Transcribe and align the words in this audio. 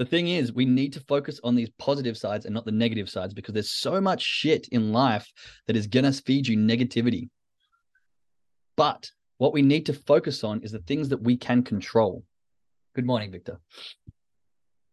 the 0.00 0.06
thing 0.06 0.28
is, 0.28 0.54
we 0.54 0.64
need 0.64 0.94
to 0.94 1.00
focus 1.00 1.38
on 1.44 1.54
these 1.54 1.68
positive 1.78 2.16
sides 2.16 2.46
and 2.46 2.54
not 2.54 2.64
the 2.64 2.72
negative 2.72 3.10
sides 3.10 3.34
because 3.34 3.52
there's 3.52 3.70
so 3.70 4.00
much 4.00 4.22
shit 4.22 4.66
in 4.68 4.94
life 4.94 5.30
that 5.66 5.76
is 5.76 5.86
going 5.86 6.10
to 6.10 6.22
feed 6.22 6.48
you 6.48 6.56
negativity. 6.56 7.28
But 8.78 9.10
what 9.36 9.52
we 9.52 9.60
need 9.60 9.84
to 9.86 9.92
focus 9.92 10.42
on 10.42 10.62
is 10.62 10.72
the 10.72 10.78
things 10.78 11.10
that 11.10 11.22
we 11.22 11.36
can 11.36 11.62
control. 11.62 12.24
Good 12.94 13.04
morning, 13.04 13.30
Victor. 13.30 13.60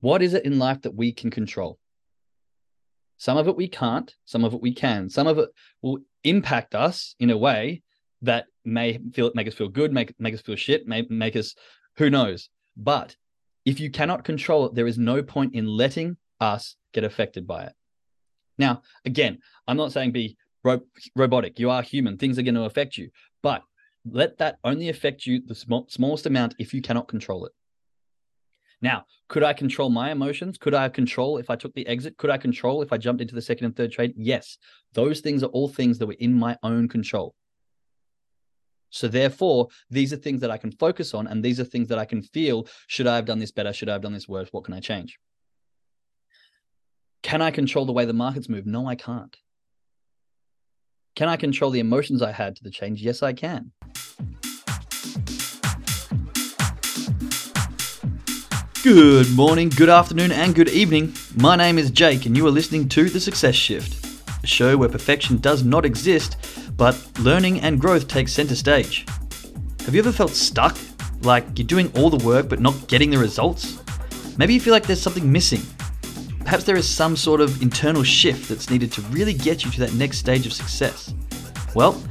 What 0.01 0.21
is 0.21 0.33
it 0.33 0.43
in 0.43 0.59
life 0.59 0.81
that 0.81 0.93
we 0.93 1.13
can 1.13 1.31
control? 1.31 1.79
Some 3.15 3.37
of 3.37 3.47
it 3.47 3.55
we 3.55 3.69
can't, 3.69 4.13
some 4.25 4.43
of 4.43 4.53
it 4.53 4.61
we 4.61 4.73
can. 4.73 5.09
Some 5.09 5.27
of 5.27 5.37
it 5.37 5.47
will 5.81 5.99
impact 6.25 6.75
us 6.75 7.15
in 7.17 7.29
a 7.29 7.37
way 7.37 7.81
that 8.23 8.47
may 8.65 8.99
feel 9.13 9.31
make 9.35 9.47
us 9.47 9.53
feel 9.53 9.69
good, 9.69 9.93
make 9.93 10.13
make 10.19 10.33
us 10.33 10.41
feel 10.41 10.57
shit, 10.57 10.85
may 10.85 11.05
make 11.09 11.37
us 11.37 11.55
who 11.95 12.09
knows. 12.09 12.49
But 12.75 13.15
if 13.67 13.81
you 13.81 13.91
cannot 13.91 14.23
control 14.23 14.65
it, 14.65 14.75
there 14.75 14.87
is 14.87 14.97
no 14.97 15.21
point 15.21 15.53
in 15.53 15.67
letting 15.67 16.15
us 16.39 16.77
get 16.93 17.03
affected 17.03 17.45
by 17.45 17.65
it. 17.65 17.73
Now, 18.57 18.81
again, 19.03 19.39
I'm 19.67 19.75
not 19.75 19.91
saying 19.91 20.13
be 20.13 20.37
ro- 20.63 20.87
robotic. 21.17 21.59
You 21.59 21.69
are 21.69 21.81
human. 21.81 22.17
Things 22.17 22.39
are 22.39 22.43
going 22.43 22.55
to 22.55 22.63
affect 22.63 22.97
you, 22.97 23.09
but 23.43 23.63
let 24.09 24.37
that 24.37 24.57
only 24.63 24.87
affect 24.87 25.25
you 25.25 25.41
the 25.45 25.53
sm- 25.53 25.89
smallest 25.89 26.25
amount 26.25 26.55
if 26.57 26.73
you 26.73 26.81
cannot 26.81 27.09
control 27.09 27.45
it. 27.45 27.51
Now, 28.81 29.03
could 29.27 29.43
I 29.43 29.51
control 29.51 29.89
my 29.89 30.11
emotions? 30.11 30.57
Could 30.57 30.73
I 30.73 30.87
control 30.87 31.37
if 31.37 31.49
I 31.49 31.57
took 31.57 31.73
the 31.73 31.87
exit? 31.87 32.15
Could 32.15 32.29
I 32.29 32.37
control 32.37 32.81
if 32.81 32.93
I 32.93 32.97
jumped 32.97 33.21
into 33.21 33.35
the 33.35 33.41
second 33.41 33.65
and 33.65 33.75
third 33.75 33.91
trade? 33.91 34.13
Yes. 34.15 34.57
Those 34.93 35.19
things 35.19 35.43
are 35.43 35.47
all 35.47 35.67
things 35.67 35.99
that 35.99 36.07
were 36.07 36.15
in 36.19 36.33
my 36.33 36.55
own 36.63 36.87
control. 36.87 37.35
So 38.97 39.07
therefore, 39.07 39.67
these 39.91 40.11
are 40.11 40.17
things 40.17 40.41
that 40.41 40.49
I 40.49 40.57
can 40.57 40.71
focus 40.71 41.13
on, 41.13 41.27
and 41.27 41.45
these 41.45 41.59
are 41.59 41.63
things 41.63 41.87
that 41.89 41.99
I 41.99 42.05
can 42.05 42.23
feel. 42.23 42.67
Should 42.87 43.05
I 43.05 43.15
have 43.15 43.25
done 43.25 43.37
this 43.37 43.51
better? 43.51 43.71
Should 43.71 43.89
I 43.89 43.91
have 43.91 44.01
done 44.01 44.13
this 44.13 44.27
worse? 44.27 44.49
What 44.51 44.63
can 44.63 44.73
I 44.73 44.79
change? 44.79 45.19
Can 47.21 47.39
I 47.43 47.51
control 47.51 47.85
the 47.85 47.93
way 47.93 48.05
the 48.05 48.13
markets 48.13 48.49
move? 48.49 48.65
No, 48.65 48.87
I 48.87 48.95
can't. 48.95 49.37
Can 51.15 51.29
I 51.29 51.37
control 51.37 51.69
the 51.69 51.79
emotions 51.79 52.23
I 52.23 52.31
had 52.31 52.55
to 52.55 52.63
the 52.63 52.71
change? 52.71 53.03
Yes, 53.03 53.21
I 53.21 53.33
can. 53.33 53.71
Good 58.81 59.29
morning, 59.35 59.69
good 59.69 59.89
afternoon, 59.89 60.31
and 60.31 60.55
good 60.55 60.69
evening. 60.69 61.13
My 61.35 61.55
name 61.55 61.77
is 61.77 61.91
Jake, 61.91 62.25
and 62.25 62.35
you 62.35 62.47
are 62.47 62.51
listening 62.51 62.89
to 62.89 63.09
The 63.09 63.19
Success 63.19 63.53
Shift, 63.53 64.43
a 64.43 64.47
show 64.47 64.75
where 64.75 64.89
perfection 64.89 65.37
does 65.37 65.63
not 65.63 65.85
exist, 65.85 66.37
but 66.77 66.97
learning 67.19 67.59
and 67.61 67.81
growth 67.81 68.07
take 68.07 68.27
center 68.27 68.55
stage. 68.55 69.05
Have 69.81 69.93
you 69.93 69.99
ever 69.99 70.11
felt 70.11 70.31
stuck? 70.31 70.77
Like 71.21 71.45
you're 71.57 71.67
doing 71.67 71.91
all 71.97 72.11
the 72.11 72.23
work 72.25 72.47
but 72.47 72.59
not 72.59 72.87
getting 72.87 73.09
the 73.09 73.17
results? 73.17 73.79
Maybe 74.37 74.53
you 74.53 74.59
feel 74.59 74.73
like 74.73 74.85
there's 74.85 75.01
something 75.01 75.29
missing. 75.29 75.61
Perhaps 76.41 76.63
there 76.63 76.77
is 76.77 76.87
some 76.87 77.17
sort 77.17 77.41
of 77.41 77.61
internal 77.61 78.03
shift 78.03 78.47
that's 78.47 78.69
needed 78.69 78.91
to 78.93 79.01
really 79.01 79.33
get 79.33 79.65
you 79.65 79.71
to 79.71 79.79
that 79.81 79.93
next 79.95 80.19
stage 80.19 80.45
of 80.45 80.53
success. 80.53 81.13
Well, 81.73 82.01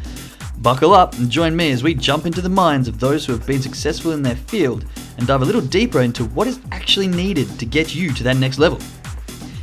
buckle 0.59 0.93
up 0.93 1.15
and 1.15 1.31
join 1.31 1.55
me 1.55 1.71
as 1.71 1.83
we 1.83 1.95
jump 1.95 2.27
into 2.27 2.41
the 2.41 2.49
minds 2.49 2.89
of 2.89 2.99
those 2.99 3.25
who 3.25 3.33
have 3.33 3.47
been 3.47 3.63
successful 3.63 4.13
in 4.13 4.23
their 4.23 4.37
field 4.37 4.85
and 5.17 5.27
dive 5.27 5.43
a 5.43 5.45
little 5.45 5.61
deeper 5.61 6.01
into 6.01 6.25
what 6.27 6.49
is 6.49 6.61
actually 6.73 7.07
needed 7.07 7.49
to 7.59 7.65
get 7.65 7.95
you 7.95 8.13
to 8.13 8.25
that 8.25 8.37
next 8.37 8.59
level. 8.59 8.79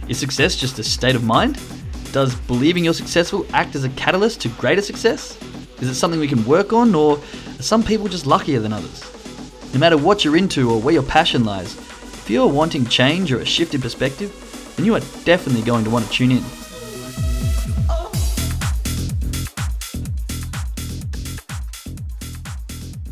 Is 0.07 0.17
success 0.17 0.55
just 0.55 0.79
a 0.79 0.83
state 0.83 1.15
of 1.15 1.23
mind? 1.23 1.59
Does 2.13 2.35
believing 2.35 2.83
you're 2.83 2.93
successful 2.93 3.43
act 3.53 3.73
as 3.73 3.85
a 3.85 3.89
catalyst 3.89 4.39
to 4.41 4.49
greater 4.49 4.83
success? 4.83 5.35
Is 5.81 5.89
it 5.89 5.95
something 5.95 6.19
we 6.19 6.27
can 6.27 6.45
work 6.45 6.71
on, 6.71 6.93
or 6.93 7.17
are 7.17 7.63
some 7.63 7.81
people 7.81 8.07
just 8.07 8.27
luckier 8.27 8.59
than 8.59 8.71
others? 8.71 9.01
No 9.73 9.79
matter 9.79 9.97
what 9.97 10.23
you're 10.23 10.37
into 10.37 10.69
or 10.69 10.79
where 10.79 10.93
your 10.93 11.01
passion 11.01 11.43
lies, 11.43 11.75
if 11.75 12.29
you're 12.29 12.47
wanting 12.47 12.85
change 12.85 13.33
or 13.33 13.39
a 13.39 13.45
shift 13.45 13.73
in 13.73 13.81
perspective, 13.81 14.31
then 14.75 14.85
you 14.85 14.93
are 14.93 14.99
definitely 15.25 15.63
going 15.63 15.83
to 15.85 15.89
want 15.89 16.05
to 16.05 16.11
tune 16.11 16.33
in. 16.33 16.43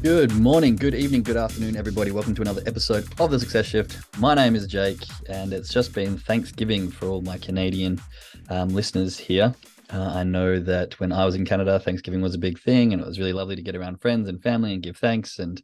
Good 0.03 0.33
morning, 0.33 0.75
good 0.75 0.93
evening, 0.93 1.23
good 1.23 1.37
afternoon, 1.37 1.75
everybody. 1.75 2.11
Welcome 2.11 2.35
to 2.35 2.41
another 2.43 2.61
episode 2.67 3.07
of 3.19 3.31
The 3.31 3.39
Success 3.39 3.65
Shift. 3.65 3.97
My 4.19 4.35
name 4.35 4.55
is 4.55 4.67
Jake, 4.67 5.03
and 5.27 5.53
it's 5.53 5.73
just 5.73 5.91
been 5.93 6.19
Thanksgiving 6.19 6.91
for 6.91 7.07
all 7.07 7.21
my 7.21 7.39
Canadian 7.39 7.99
um, 8.51 8.69
listeners 8.69 9.17
here. 9.17 9.55
Uh, 9.93 10.11
I 10.13 10.23
know 10.23 10.59
that 10.59 10.99
when 10.99 11.11
I 11.11 11.25
was 11.25 11.35
in 11.35 11.45
Canada, 11.45 11.79
Thanksgiving 11.79 12.21
was 12.21 12.35
a 12.35 12.39
big 12.39 12.59
thing, 12.59 12.91
and 12.91 13.01
it 13.01 13.07
was 13.07 13.17
really 13.17 13.33
lovely 13.33 13.55
to 13.55 13.61
get 13.61 13.75
around 13.75 14.01
friends 14.01 14.27
and 14.27 14.43
family 14.43 14.73
and 14.73 14.83
give 14.83 14.97
thanks 14.97 15.39
and 15.39 15.61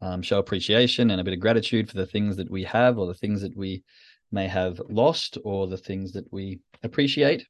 um, 0.00 0.22
show 0.22 0.38
appreciation 0.38 1.10
and 1.10 1.20
a 1.20 1.24
bit 1.24 1.34
of 1.34 1.40
gratitude 1.40 1.88
for 1.88 1.96
the 1.96 2.06
things 2.06 2.36
that 2.36 2.50
we 2.50 2.64
have 2.64 2.98
or 2.98 3.06
the 3.06 3.14
things 3.14 3.42
that 3.42 3.56
we 3.56 3.84
may 4.32 4.48
have 4.48 4.80
lost 4.88 5.36
or 5.44 5.66
the 5.66 5.76
things 5.76 6.12
that 6.12 6.30
we 6.32 6.60
appreciate. 6.82 7.46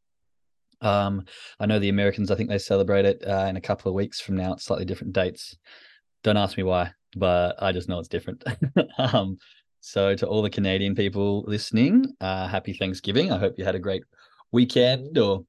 Um, 0.81 1.25
I 1.61 1.67
know 1.67 1.79
the 1.79 1.91
Americans, 1.91 2.31
I 2.31 2.35
think 2.35 2.49
they 2.49 2.59
celebrate 2.59 3.05
it 3.05 3.23
uh, 3.27 3.47
in 3.49 3.57
a 3.57 3.61
couple 3.61 3.89
of 3.89 3.95
weeks 3.95 4.21
from 4.21 4.37
now, 4.37 4.53
at 4.53 4.61
slightly 4.61 4.85
different 4.85 5.13
dates. 5.13 5.57
Don't 6.25 6.37
ask 6.37 6.57
me 6.57 6.65
why, 6.65 6.93
but 7.15 7.63
I 7.63 7.71
just 7.71 7.89
know 7.89 8.01
it's 8.01 8.09
different. 8.09 8.43
um, 8.99 9.39
so 9.81 10.15
to 10.17 10.27
all 10.27 10.43
the 10.43 10.51
Canadian 10.51 10.95
people 10.95 11.45
listening, 11.47 12.13
uh, 12.21 12.49
happy 12.49 12.73
Thanksgiving. 12.73 13.31
I 13.31 13.39
hope 13.39 13.55
you 13.57 13.65
had 13.65 13.75
a 13.75 13.81
great 13.81 14.03
weekend 14.53 15.19
or 15.19 15.45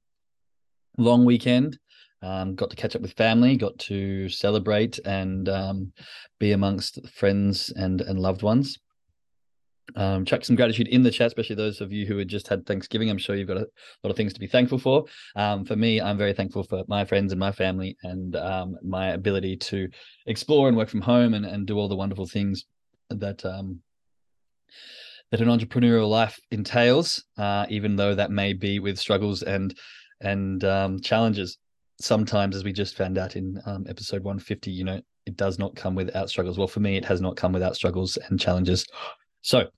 long 0.98 1.24
weekend. 1.24 1.78
Um, 2.22 2.54
got 2.54 2.70
to 2.70 2.76
catch 2.76 2.94
up 2.94 3.02
with 3.02 3.14
family, 3.14 3.56
got 3.56 3.76
to 3.80 4.28
celebrate 4.28 5.00
and 5.04 5.48
um, 5.48 5.92
be 6.38 6.52
amongst 6.52 7.00
friends 7.08 7.72
and 7.74 8.00
and 8.00 8.18
loved 8.18 8.42
ones 8.42 8.78
um, 9.96 10.24
chuck 10.24 10.44
some 10.44 10.56
gratitude 10.56 10.88
in 10.88 11.02
the 11.02 11.10
chat, 11.10 11.28
especially 11.28 11.56
those 11.56 11.80
of 11.80 11.92
you 11.92 12.06
who 12.06 12.16
had 12.18 12.28
just 12.28 12.48
had 12.48 12.66
Thanksgiving. 12.66 13.10
I'm 13.10 13.18
sure 13.18 13.36
you've 13.36 13.48
got 13.48 13.58
a 13.58 13.68
lot 14.02 14.10
of 14.10 14.16
things 14.16 14.32
to 14.32 14.40
be 14.40 14.46
thankful 14.46 14.78
for. 14.78 15.04
Um, 15.36 15.64
for 15.64 15.76
me, 15.76 16.00
I'm 16.00 16.18
very 16.18 16.32
thankful 16.32 16.62
for 16.64 16.84
my 16.88 17.04
friends 17.04 17.32
and 17.32 17.38
my 17.40 17.52
family 17.52 17.96
and 18.02 18.34
um, 18.36 18.76
my 18.82 19.08
ability 19.08 19.56
to 19.58 19.88
explore 20.26 20.68
and 20.68 20.76
work 20.76 20.88
from 20.88 21.00
home 21.00 21.34
and, 21.34 21.44
and 21.44 21.66
do 21.66 21.78
all 21.78 21.88
the 21.88 21.96
wonderful 21.96 22.26
things 22.26 22.64
that 23.10 23.44
um, 23.44 23.80
that 25.32 25.40
an 25.40 25.48
entrepreneurial 25.48 26.08
life 26.08 26.38
entails, 26.50 27.24
uh, 27.38 27.66
even 27.70 27.96
though 27.96 28.14
that 28.14 28.30
may 28.30 28.52
be 28.52 28.78
with 28.78 28.98
struggles 28.98 29.42
and 29.42 29.76
and 30.20 30.62
um, 30.62 31.00
challenges. 31.00 31.58
Sometimes, 31.98 32.54
as 32.54 32.64
we 32.64 32.72
just 32.72 32.96
found 32.96 33.18
out 33.18 33.34
in 33.34 33.60
um, 33.66 33.86
episode 33.88 34.22
150, 34.22 34.70
you 34.70 34.84
know, 34.84 35.00
it 35.26 35.36
does 35.36 35.58
not 35.58 35.74
come 35.74 35.94
without 35.94 36.28
struggles. 36.28 36.58
Well, 36.58 36.68
for 36.68 36.80
me, 36.80 36.96
it 36.96 37.04
has 37.04 37.20
not 37.20 37.36
come 37.36 37.52
without 37.52 37.74
struggles 37.74 38.18
and 38.28 38.38
challenges. 38.38 38.86
So 39.40 39.68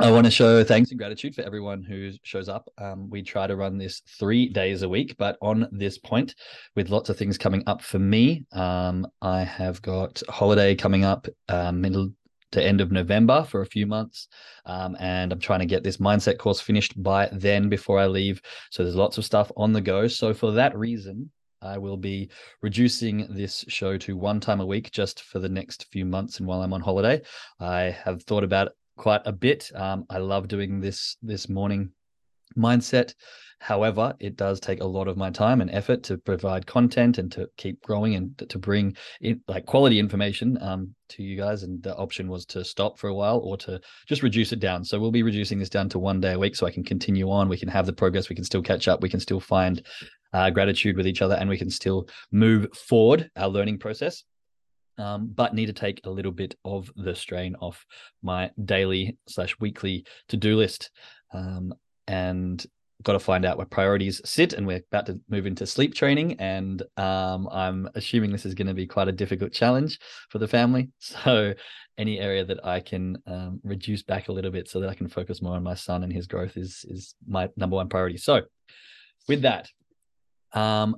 I 0.00 0.12
want 0.12 0.26
to 0.26 0.30
show 0.30 0.62
thanks 0.62 0.90
and 0.90 0.98
gratitude 0.98 1.34
for 1.34 1.42
everyone 1.42 1.82
who 1.82 2.12
shows 2.22 2.48
up. 2.48 2.68
Um, 2.78 3.10
we 3.10 3.20
try 3.22 3.48
to 3.48 3.56
run 3.56 3.78
this 3.78 4.00
three 4.18 4.48
days 4.48 4.82
a 4.82 4.88
week, 4.88 5.16
but 5.18 5.36
on 5.42 5.66
this 5.72 5.98
point, 5.98 6.36
with 6.76 6.88
lots 6.88 7.10
of 7.10 7.16
things 7.16 7.36
coming 7.36 7.64
up 7.66 7.82
for 7.82 7.98
me, 7.98 8.44
um, 8.52 9.06
I 9.20 9.42
have 9.42 9.82
got 9.82 10.22
holiday 10.28 10.76
coming 10.76 11.04
up 11.04 11.26
um, 11.48 11.80
middle 11.80 12.10
to 12.52 12.62
end 12.62 12.80
of 12.80 12.92
November 12.92 13.44
for 13.44 13.60
a 13.60 13.66
few 13.66 13.86
months. 13.86 14.28
Um, 14.64 14.96
and 15.00 15.32
I'm 15.32 15.40
trying 15.40 15.60
to 15.60 15.66
get 15.66 15.82
this 15.82 15.98
mindset 15.98 16.38
course 16.38 16.60
finished 16.60 17.00
by 17.02 17.28
then 17.32 17.68
before 17.68 17.98
I 17.98 18.06
leave. 18.06 18.40
So 18.70 18.82
there's 18.82 18.96
lots 18.96 19.18
of 19.18 19.24
stuff 19.24 19.50
on 19.56 19.72
the 19.72 19.80
go. 19.80 20.08
So 20.08 20.32
for 20.32 20.52
that 20.52 20.76
reason, 20.76 21.30
I 21.60 21.78
will 21.78 21.96
be 21.96 22.30
reducing 22.62 23.26
this 23.30 23.64
show 23.68 23.98
to 23.98 24.16
one 24.16 24.40
time 24.40 24.60
a 24.60 24.66
week 24.66 24.90
just 24.92 25.22
for 25.22 25.38
the 25.38 25.48
next 25.48 25.86
few 25.90 26.04
months 26.04 26.38
and 26.38 26.46
while 26.46 26.62
I'm 26.62 26.72
on 26.72 26.80
holiday. 26.80 27.20
I 27.58 27.96
have 28.04 28.22
thought 28.22 28.44
about 28.44 28.68
it 28.68 28.72
quite 28.96 29.22
a 29.24 29.32
bit. 29.32 29.70
Um, 29.74 30.04
I 30.08 30.18
love 30.18 30.48
doing 30.48 30.80
this 30.80 31.16
this 31.22 31.48
morning 31.48 31.90
mindset. 32.56 33.14
However, 33.60 34.14
it 34.20 34.36
does 34.36 34.60
take 34.60 34.80
a 34.80 34.86
lot 34.86 35.08
of 35.08 35.16
my 35.16 35.30
time 35.30 35.60
and 35.60 35.70
effort 35.70 36.04
to 36.04 36.16
provide 36.16 36.66
content 36.66 37.18
and 37.18 37.30
to 37.32 37.48
keep 37.56 37.82
growing 37.82 38.14
and 38.14 38.38
to 38.48 38.58
bring 38.58 38.96
in 39.20 39.40
like 39.48 39.66
quality 39.66 39.98
information 39.98 40.56
um, 40.62 40.94
to 41.08 41.24
you 41.24 41.36
guys. 41.36 41.64
And 41.64 41.82
the 41.82 41.96
option 41.96 42.28
was 42.28 42.46
to 42.46 42.64
stop 42.64 42.98
for 42.98 43.08
a 43.08 43.14
while 43.14 43.38
or 43.38 43.56
to 43.58 43.80
just 44.06 44.22
reduce 44.22 44.52
it 44.52 44.60
down. 44.60 44.84
So 44.84 45.00
we'll 45.00 45.10
be 45.10 45.24
reducing 45.24 45.58
this 45.58 45.68
down 45.68 45.88
to 45.90 45.98
one 45.98 46.20
day 46.20 46.34
a 46.34 46.38
week 46.38 46.54
so 46.54 46.66
I 46.66 46.70
can 46.70 46.84
continue 46.84 47.30
on. 47.30 47.48
We 47.48 47.58
can 47.58 47.68
have 47.68 47.86
the 47.86 47.92
progress. 47.92 48.28
We 48.28 48.36
can 48.36 48.44
still 48.44 48.62
catch 48.62 48.86
up. 48.86 49.02
We 49.02 49.08
can 49.08 49.20
still 49.20 49.40
find 49.40 49.84
uh, 50.32 50.50
gratitude 50.50 50.96
with 50.96 51.06
each 51.06 51.22
other 51.22 51.34
and 51.34 51.48
we 51.48 51.58
can 51.58 51.70
still 51.70 52.08
move 52.30 52.68
forward 52.74 53.28
our 53.36 53.48
learning 53.48 53.78
process. 53.78 54.22
Um, 54.98 55.30
but 55.32 55.54
need 55.54 55.66
to 55.66 55.72
take 55.72 56.00
a 56.04 56.10
little 56.10 56.32
bit 56.32 56.56
of 56.64 56.90
the 56.96 57.14
strain 57.14 57.54
off 57.56 57.84
my 58.22 58.50
daily 58.64 59.16
slash 59.28 59.58
weekly 59.60 60.04
to 60.28 60.36
do 60.36 60.56
list. 60.56 60.90
Um, 61.32 61.72
and 62.08 62.66
got 63.04 63.12
to 63.12 63.20
find 63.20 63.44
out 63.44 63.56
where 63.56 63.66
priorities 63.66 64.20
sit 64.24 64.52
and 64.52 64.66
we're 64.66 64.82
about 64.90 65.06
to 65.06 65.20
move 65.28 65.46
into 65.46 65.64
sleep 65.64 65.94
training 65.94 66.32
and 66.40 66.82
um, 66.96 67.48
i'm 67.52 67.88
assuming 67.94 68.32
this 68.32 68.44
is 68.44 68.54
going 68.54 68.66
to 68.66 68.74
be 68.74 68.86
quite 68.86 69.06
a 69.06 69.12
difficult 69.12 69.52
challenge 69.52 70.00
for 70.30 70.38
the 70.38 70.48
family. 70.48 70.90
So 70.98 71.54
any 71.96 72.20
area 72.20 72.44
that 72.44 72.64
i 72.64 72.80
can 72.80 73.18
um, 73.26 73.60
reduce 73.62 74.02
back 74.02 74.28
a 74.28 74.32
little 74.32 74.50
bit 74.50 74.68
so 74.68 74.80
that 74.80 74.88
i 74.88 74.94
can 74.94 75.08
focus 75.08 75.42
more 75.42 75.54
on 75.54 75.62
my 75.62 75.74
son 75.74 76.02
and 76.02 76.12
his 76.12 76.26
growth 76.26 76.56
is 76.56 76.84
is 76.88 77.14
my 77.26 77.48
number 77.56 77.76
one 77.76 77.88
priority. 77.88 78.16
So 78.16 78.42
with 79.28 79.42
that 79.42 79.68
um, 80.52 80.96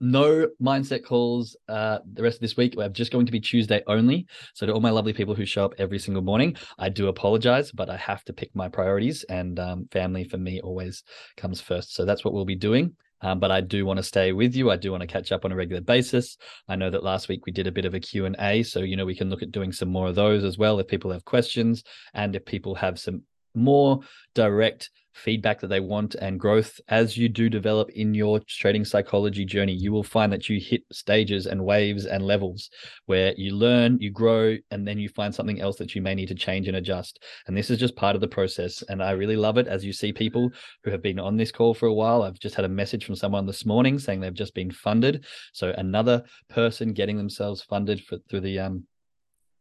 no 0.00 0.48
mindset 0.62 1.04
calls 1.04 1.56
uh, 1.68 1.98
the 2.12 2.22
rest 2.22 2.36
of 2.36 2.40
this 2.40 2.56
week. 2.56 2.74
We're 2.76 2.88
just 2.88 3.12
going 3.12 3.26
to 3.26 3.32
be 3.32 3.40
Tuesday 3.40 3.82
only. 3.86 4.26
So 4.54 4.66
to 4.66 4.72
all 4.72 4.80
my 4.80 4.90
lovely 4.90 5.12
people 5.12 5.34
who 5.34 5.44
show 5.44 5.64
up 5.64 5.74
every 5.78 5.98
single 5.98 6.22
morning, 6.22 6.56
I 6.78 6.88
do 6.88 7.08
apologize, 7.08 7.70
but 7.72 7.90
I 7.90 7.96
have 7.96 8.24
to 8.24 8.32
pick 8.32 8.54
my 8.54 8.68
priorities, 8.68 9.24
and 9.24 9.58
um, 9.58 9.88
family 9.92 10.24
for 10.24 10.38
me 10.38 10.60
always 10.60 11.02
comes 11.36 11.60
first. 11.60 11.94
So 11.94 12.04
that's 12.04 12.24
what 12.24 12.34
we'll 12.34 12.44
be 12.44 12.56
doing. 12.56 12.96
Um, 13.22 13.38
but 13.38 13.50
I 13.50 13.60
do 13.60 13.84
want 13.84 13.98
to 13.98 14.02
stay 14.02 14.32
with 14.32 14.56
you. 14.56 14.70
I 14.70 14.76
do 14.76 14.90
want 14.90 15.02
to 15.02 15.06
catch 15.06 15.30
up 15.30 15.44
on 15.44 15.52
a 15.52 15.56
regular 15.56 15.82
basis. 15.82 16.38
I 16.68 16.76
know 16.76 16.90
that 16.90 17.04
last 17.04 17.28
week 17.28 17.44
we 17.44 17.52
did 17.52 17.66
a 17.66 17.72
bit 17.72 17.84
of 17.84 17.94
a 17.94 18.00
Q&A, 18.00 18.62
so 18.62 18.80
you 18.80 18.96
know 18.96 19.04
we 19.04 19.14
can 19.14 19.28
look 19.28 19.42
at 19.42 19.52
doing 19.52 19.72
some 19.72 19.90
more 19.90 20.08
of 20.08 20.14
those 20.14 20.42
as 20.42 20.56
well 20.56 20.78
if 20.78 20.88
people 20.88 21.12
have 21.12 21.24
questions 21.24 21.82
and 22.14 22.34
if 22.34 22.44
people 22.44 22.74
have 22.76 22.98
some 22.98 23.22
more 23.54 24.00
direct 24.34 24.90
feedback 25.12 25.60
that 25.60 25.66
they 25.66 25.80
want 25.80 26.14
and 26.14 26.40
growth 26.40 26.80
as 26.88 27.16
you 27.16 27.28
do 27.28 27.50
develop 27.50 27.90
in 27.90 28.14
your 28.14 28.40
trading 28.48 28.84
psychology 28.84 29.44
journey 29.44 29.72
you 29.72 29.92
will 29.92 30.04
find 30.04 30.32
that 30.32 30.48
you 30.48 30.58
hit 30.58 30.82
stages 30.92 31.46
and 31.46 31.62
waves 31.62 32.06
and 32.06 32.24
levels 32.24 32.70
where 33.06 33.34
you 33.36 33.54
learn 33.54 33.98
you 34.00 34.10
grow 34.10 34.56
and 34.70 34.86
then 34.86 34.98
you 34.98 35.08
find 35.08 35.34
something 35.34 35.60
else 35.60 35.76
that 35.76 35.94
you 35.94 36.00
may 36.00 36.14
need 36.14 36.28
to 36.28 36.34
change 36.34 36.68
and 36.68 36.76
adjust. 36.76 37.22
And 37.46 37.56
this 37.56 37.70
is 37.70 37.78
just 37.78 37.96
part 37.96 38.14
of 38.14 38.20
the 38.20 38.28
process. 38.28 38.82
And 38.88 39.02
i 39.02 39.12
really 39.12 39.36
love 39.36 39.58
it. 39.58 39.66
As 39.66 39.84
you 39.84 39.92
see 39.92 40.12
people 40.12 40.50
who 40.84 40.90
have 40.90 41.02
been 41.02 41.18
on 41.18 41.36
this 41.36 41.52
call 41.52 41.74
for 41.74 41.86
a 41.86 41.94
while 41.94 42.22
i've 42.22 42.38
just 42.38 42.54
had 42.54 42.64
a 42.64 42.68
message 42.68 43.04
from 43.04 43.16
someone 43.16 43.46
this 43.46 43.66
morning 43.66 43.98
saying 43.98 44.20
they've 44.20 44.32
just 44.34 44.54
been 44.54 44.70
funded. 44.70 45.24
So 45.52 45.74
another 45.76 46.24
person 46.48 46.92
getting 46.92 47.16
themselves 47.16 47.62
funded 47.62 48.02
for 48.04 48.18
through 48.28 48.40
the 48.40 48.58
um 48.60 48.84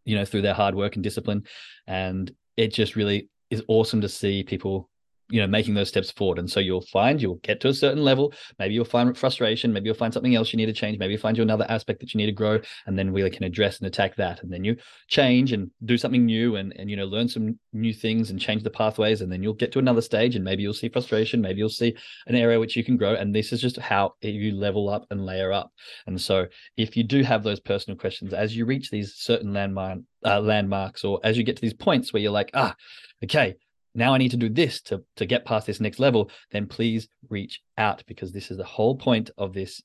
you 0.05 0.15
know 0.15 0.25
through 0.25 0.41
their 0.41 0.53
hard 0.53 0.75
work 0.75 0.95
and 0.95 1.03
discipline. 1.03 1.43
And 1.87 2.31
it 2.57 2.73
just 2.73 2.95
really 2.95 3.29
is 3.49 3.63
awesome 3.67 4.01
to 4.01 4.09
see 4.09 4.43
people 4.43 4.88
you 5.29 5.39
know 5.39 5.47
making 5.47 5.73
those 5.73 5.87
steps 5.87 6.11
forward. 6.11 6.39
And 6.39 6.49
so 6.49 6.59
you'll 6.59 6.81
find 6.81 7.21
you'll 7.21 7.35
get 7.35 7.59
to 7.61 7.69
a 7.69 7.73
certain 7.73 8.03
level. 8.03 8.33
Maybe 8.57 8.73
you'll 8.73 8.85
find 8.85 9.15
frustration. 9.17 9.71
Maybe 9.71 9.85
you'll 9.85 9.95
find 9.95 10.13
something 10.13 10.35
else 10.35 10.51
you 10.51 10.57
need 10.57 10.65
to 10.65 10.73
change. 10.73 10.97
Maybe 10.97 11.13
you 11.13 11.19
find 11.19 11.37
you 11.37 11.43
another 11.43 11.65
aspect 11.69 11.99
that 11.99 12.13
you 12.13 12.17
need 12.17 12.25
to 12.25 12.31
grow. 12.31 12.59
And 12.85 12.97
then 12.97 13.13
we 13.13 13.27
can 13.29 13.43
address 13.43 13.77
and 13.77 13.87
attack 13.87 14.15
that. 14.15 14.41
And 14.41 14.51
then 14.51 14.63
you 14.63 14.75
change 15.07 15.51
and 15.51 15.69
do 15.85 15.97
something 15.97 16.25
new 16.25 16.55
and 16.55 16.73
and 16.77 16.89
you 16.89 16.95
know 16.95 17.05
learn 17.05 17.27
some 17.27 17.59
new 17.73 17.93
things 17.93 18.29
and 18.29 18.39
change 18.39 18.63
the 18.63 18.69
pathways. 18.69 19.21
And 19.21 19.31
then 19.31 19.43
you'll 19.43 19.53
get 19.53 19.71
to 19.73 19.79
another 19.79 20.01
stage 20.01 20.35
and 20.35 20.43
maybe 20.43 20.63
you'll 20.63 20.73
see 20.73 20.89
frustration. 20.89 21.41
Maybe 21.41 21.59
you'll 21.59 21.69
see 21.69 21.95
an 22.27 22.35
area 22.35 22.59
which 22.59 22.75
you 22.75 22.83
can 22.83 22.97
grow. 22.97 23.13
And 23.13 23.33
this 23.33 23.53
is 23.53 23.61
just 23.61 23.77
how 23.77 24.13
you 24.21 24.55
level 24.55 24.89
up 24.89 25.05
and 25.11 25.25
layer 25.25 25.51
up. 25.51 25.71
And 26.07 26.19
so 26.19 26.47
if 26.77 26.97
you 26.97 27.03
do 27.03 27.23
have 27.23 27.43
those 27.43 27.59
personal 27.59 27.97
questions 27.97 28.33
as 28.33 28.55
you 28.55 28.65
reach 28.65 28.89
these 28.89 29.15
certain 29.15 29.53
landmark 29.53 29.99
uh, 30.25 30.39
landmarks 30.39 31.03
or 31.03 31.19
as 31.23 31.37
you 31.37 31.43
get 31.43 31.55
to 31.55 31.61
these 31.61 31.73
points 31.73 32.11
where 32.11 32.21
you're 32.21 32.31
like 32.31 32.51
ah 32.53 32.75
okay 33.23 33.55
now 33.95 34.13
I 34.13 34.17
need 34.17 34.31
to 34.31 34.37
do 34.37 34.49
this 34.49 34.81
to 34.83 35.03
to 35.17 35.25
get 35.25 35.45
past 35.45 35.67
this 35.67 35.79
next 35.79 35.99
level, 35.99 36.31
then 36.51 36.67
please 36.67 37.07
reach 37.29 37.61
out 37.77 38.03
because 38.07 38.31
this 38.31 38.51
is 38.51 38.57
the 38.57 38.63
whole 38.63 38.95
point 38.95 39.29
of 39.37 39.53
this 39.53 39.81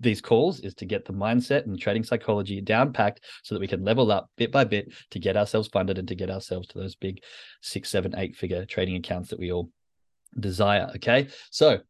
these 0.00 0.20
calls 0.20 0.60
is 0.60 0.74
to 0.74 0.84
get 0.84 1.04
the 1.04 1.12
mindset 1.12 1.64
and 1.64 1.78
trading 1.78 2.04
psychology 2.04 2.60
down 2.60 2.92
packed 2.92 3.20
so 3.42 3.54
that 3.54 3.60
we 3.60 3.66
can 3.66 3.84
level 3.84 4.12
up 4.12 4.30
bit 4.36 4.52
by 4.52 4.64
bit 4.64 4.92
to 5.10 5.18
get 5.18 5.36
ourselves 5.36 5.68
funded 5.68 5.98
and 5.98 6.08
to 6.08 6.14
get 6.14 6.30
ourselves 6.30 6.68
to 6.68 6.78
those 6.78 6.94
big 6.94 7.22
six, 7.62 7.88
seven, 7.88 8.14
eight 8.18 8.36
figure 8.36 8.64
trading 8.66 8.96
accounts 8.96 9.30
that 9.30 9.38
we 9.38 9.52
all 9.52 9.70
desire. 10.38 10.90
Okay. 10.96 11.28
So 11.50 11.80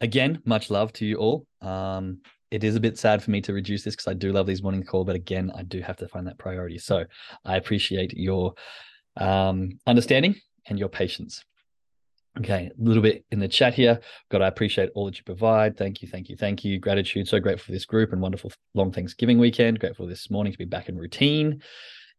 again, 0.00 0.40
much 0.44 0.70
love 0.70 0.92
to 0.94 1.06
you 1.06 1.16
all. 1.16 1.46
Um, 1.60 2.20
it 2.50 2.64
is 2.64 2.76
a 2.76 2.80
bit 2.80 2.98
sad 2.98 3.22
for 3.22 3.30
me 3.30 3.40
to 3.42 3.52
reduce 3.52 3.82
this 3.82 3.94
because 3.94 4.10
I 4.10 4.14
do 4.14 4.32
love 4.32 4.46
these 4.46 4.62
morning 4.62 4.82
call, 4.82 5.04
but 5.04 5.16
again, 5.16 5.50
I 5.54 5.64
do 5.64 5.80
have 5.80 5.96
to 5.96 6.08
find 6.08 6.26
that 6.26 6.38
priority. 6.38 6.78
So 6.78 7.04
I 7.44 7.56
appreciate 7.56 8.14
your 8.16 8.54
um, 9.16 9.78
understanding 9.86 10.36
and 10.66 10.78
your 10.78 10.88
patience. 10.88 11.44
Okay, 12.38 12.68
a 12.68 12.82
little 12.82 13.02
bit 13.02 13.24
in 13.30 13.38
the 13.38 13.46
chat 13.46 13.74
here. 13.74 14.00
God, 14.30 14.42
I 14.42 14.48
appreciate 14.48 14.90
all 14.94 15.06
that 15.06 15.16
you 15.16 15.24
provide. 15.24 15.76
Thank 15.76 16.02
you, 16.02 16.08
thank 16.08 16.28
you, 16.28 16.36
thank 16.36 16.64
you. 16.64 16.80
Gratitude. 16.80 17.28
So 17.28 17.38
grateful 17.38 17.66
for 17.66 17.72
this 17.72 17.84
group 17.84 18.12
and 18.12 18.20
wonderful 18.20 18.50
long 18.74 18.90
Thanksgiving 18.90 19.38
weekend. 19.38 19.78
Grateful 19.78 20.06
this 20.06 20.30
morning 20.30 20.52
to 20.52 20.58
be 20.58 20.64
back 20.64 20.88
in 20.88 20.98
routine. 20.98 21.62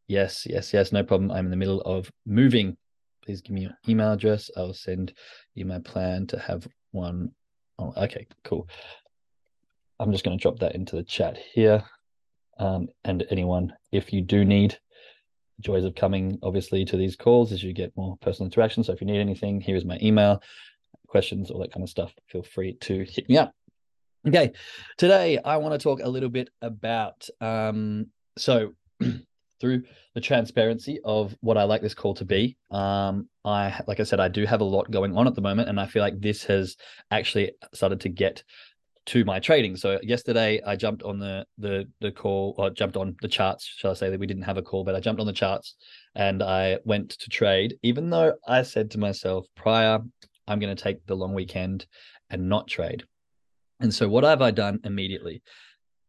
Yes, 0.07 0.47
yes, 0.49 0.73
yes. 0.73 0.93
No 0.93 1.03
problem. 1.03 1.31
I'm 1.31 1.45
in 1.45 1.51
the 1.51 1.57
middle 1.57 1.81
of 1.81 2.09
moving. 2.25 2.77
Please 3.25 3.41
give 3.41 3.53
me 3.53 3.61
your 3.61 3.77
email 3.89 4.13
address. 4.13 4.49
I'll 4.55 4.73
send 4.73 5.13
you 5.53 5.65
my 5.65 5.79
plan 5.79 6.27
to 6.27 6.39
have 6.39 6.65
one. 6.91 7.31
Oh, 7.77 7.91
okay, 7.97 8.25
cool. 8.45 8.69
I'm 9.99 10.11
just 10.13 10.23
going 10.23 10.37
to 10.37 10.41
drop 10.41 10.59
that 10.59 10.75
into 10.75 10.95
the 10.95 11.03
chat 11.03 11.37
here. 11.37 11.83
Um, 12.57 12.87
and 13.03 13.25
anyone, 13.29 13.73
if 13.91 14.13
you 14.13 14.21
do 14.21 14.45
need 14.45 14.77
joys 15.61 15.83
of 15.83 15.95
coming 15.95 16.37
obviously 16.43 16.85
to 16.85 16.97
these 16.97 17.15
calls 17.15 17.51
is 17.51 17.63
you 17.63 17.73
get 17.73 17.95
more 17.95 18.17
personal 18.21 18.47
interaction. 18.47 18.83
So 18.83 18.93
if 18.93 19.01
you 19.01 19.07
need 19.07 19.19
anything, 19.19 19.61
here 19.61 19.75
is 19.75 19.85
my 19.85 19.97
email, 20.01 20.41
questions, 21.07 21.49
all 21.49 21.59
that 21.61 21.71
kind 21.71 21.83
of 21.83 21.89
stuff. 21.89 22.13
Feel 22.27 22.43
free 22.43 22.73
to 22.81 23.03
hit 23.03 23.29
me 23.29 23.37
up. 23.37 23.53
Okay, 24.27 24.53
today 24.97 25.37
I 25.37 25.57
want 25.57 25.73
to 25.73 25.83
talk 25.83 25.99
a 26.01 26.09
little 26.09 26.29
bit 26.29 26.49
about 26.61 27.27
um, 27.41 28.07
so 28.37 28.73
through 29.61 29.83
the 30.13 30.21
transparency 30.21 30.99
of 31.03 31.35
what 31.41 31.57
I 31.57 31.63
like 31.63 31.81
this 31.81 31.93
call 31.93 32.13
to 32.15 32.25
be. 32.25 32.57
Um, 32.71 33.29
I 33.43 33.81
like 33.87 33.99
I 33.99 34.03
said, 34.03 34.19
I 34.19 34.27
do 34.27 34.45
have 34.45 34.61
a 34.61 34.65
lot 34.65 34.91
going 34.91 35.15
on 35.15 35.27
at 35.27 35.35
the 35.35 35.41
moment, 35.41 35.69
and 35.69 35.79
I 35.79 35.85
feel 35.85 36.01
like 36.01 36.19
this 36.19 36.43
has 36.45 36.75
actually 37.11 37.51
started 37.73 38.01
to 38.01 38.09
get 38.09 38.43
to 39.07 39.23
my 39.23 39.39
trading. 39.39 39.75
So 39.75 39.99
yesterday 40.01 40.61
I 40.65 40.75
jumped 40.75 41.03
on 41.03 41.19
the 41.19 41.45
the 41.57 41.87
the 42.01 42.11
call 42.11 42.55
or 42.57 42.69
jumped 42.69 42.97
on 42.97 43.15
the 43.21 43.27
charts, 43.27 43.65
shall 43.65 43.91
I 43.91 43.93
say 43.93 44.09
that 44.09 44.19
we 44.19 44.27
didn't 44.27 44.43
have 44.43 44.57
a 44.57 44.61
call, 44.61 44.83
but 44.83 44.95
I 44.95 44.99
jumped 44.99 45.21
on 45.21 45.27
the 45.27 45.33
charts 45.33 45.75
and 46.15 46.41
I 46.41 46.79
went 46.85 47.11
to 47.11 47.29
trade, 47.29 47.77
even 47.83 48.09
though 48.09 48.33
I 48.47 48.63
said 48.63 48.91
to 48.91 48.97
myself 48.97 49.45
prior, 49.55 49.99
I'm 50.47 50.59
going 50.59 50.75
to 50.75 50.83
take 50.83 51.05
the 51.05 51.15
long 51.15 51.33
weekend 51.33 51.85
and 52.29 52.49
not 52.49 52.67
trade. 52.67 53.03
And 53.79 53.93
so 53.93 54.07
what 54.07 54.23
have 54.23 54.41
I 54.41 54.51
done 54.51 54.79
immediately? 54.83 55.43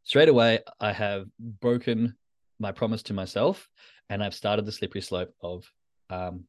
Straight 0.04 0.28
away, 0.28 0.60
I 0.81 0.93
have 0.93 1.26
broken 1.38 2.16
my 2.58 2.72
promise 2.72 3.02
to 3.04 3.12
myself 3.12 3.69
and 4.08 4.22
I've 4.22 4.34
started 4.34 4.64
the 4.64 4.72
slippery 4.72 5.02
slope 5.02 5.34
of 5.43 5.70
um, 6.10 6.44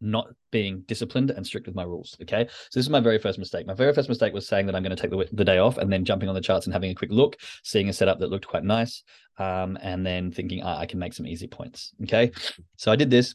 not 0.00 0.28
being 0.50 0.80
disciplined 0.86 1.30
and 1.30 1.46
strict 1.46 1.66
with 1.66 1.74
my 1.74 1.82
rules. 1.82 2.16
Okay. 2.22 2.46
So 2.48 2.78
this 2.78 2.84
is 2.84 2.90
my 2.90 3.00
very 3.00 3.18
first 3.18 3.38
mistake. 3.38 3.66
My 3.66 3.74
very 3.74 3.92
first 3.92 4.08
mistake 4.08 4.32
was 4.32 4.46
saying 4.46 4.66
that 4.66 4.74
I'm 4.74 4.82
going 4.82 4.94
to 4.94 5.00
take 5.00 5.10
the, 5.10 5.28
the 5.32 5.44
day 5.44 5.58
off 5.58 5.78
and 5.78 5.92
then 5.92 6.04
jumping 6.04 6.28
on 6.28 6.34
the 6.34 6.40
charts 6.40 6.66
and 6.66 6.72
having 6.72 6.90
a 6.90 6.94
quick 6.94 7.10
look, 7.10 7.36
seeing 7.62 7.88
a 7.88 7.92
setup 7.92 8.18
that 8.20 8.30
looked 8.30 8.46
quite 8.46 8.64
nice, 8.64 9.02
um, 9.38 9.78
and 9.82 10.04
then 10.04 10.30
thinking 10.30 10.62
ah, 10.62 10.78
I 10.78 10.86
can 10.86 10.98
make 10.98 11.14
some 11.14 11.26
easy 11.26 11.46
points. 11.46 11.92
Okay. 12.02 12.30
So 12.76 12.92
I 12.92 12.96
did 12.96 13.10
this, 13.10 13.34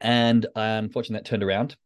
and 0.00 0.46
unfortunately 0.56 1.20
that 1.22 1.28
turned 1.28 1.44
around. 1.44 1.76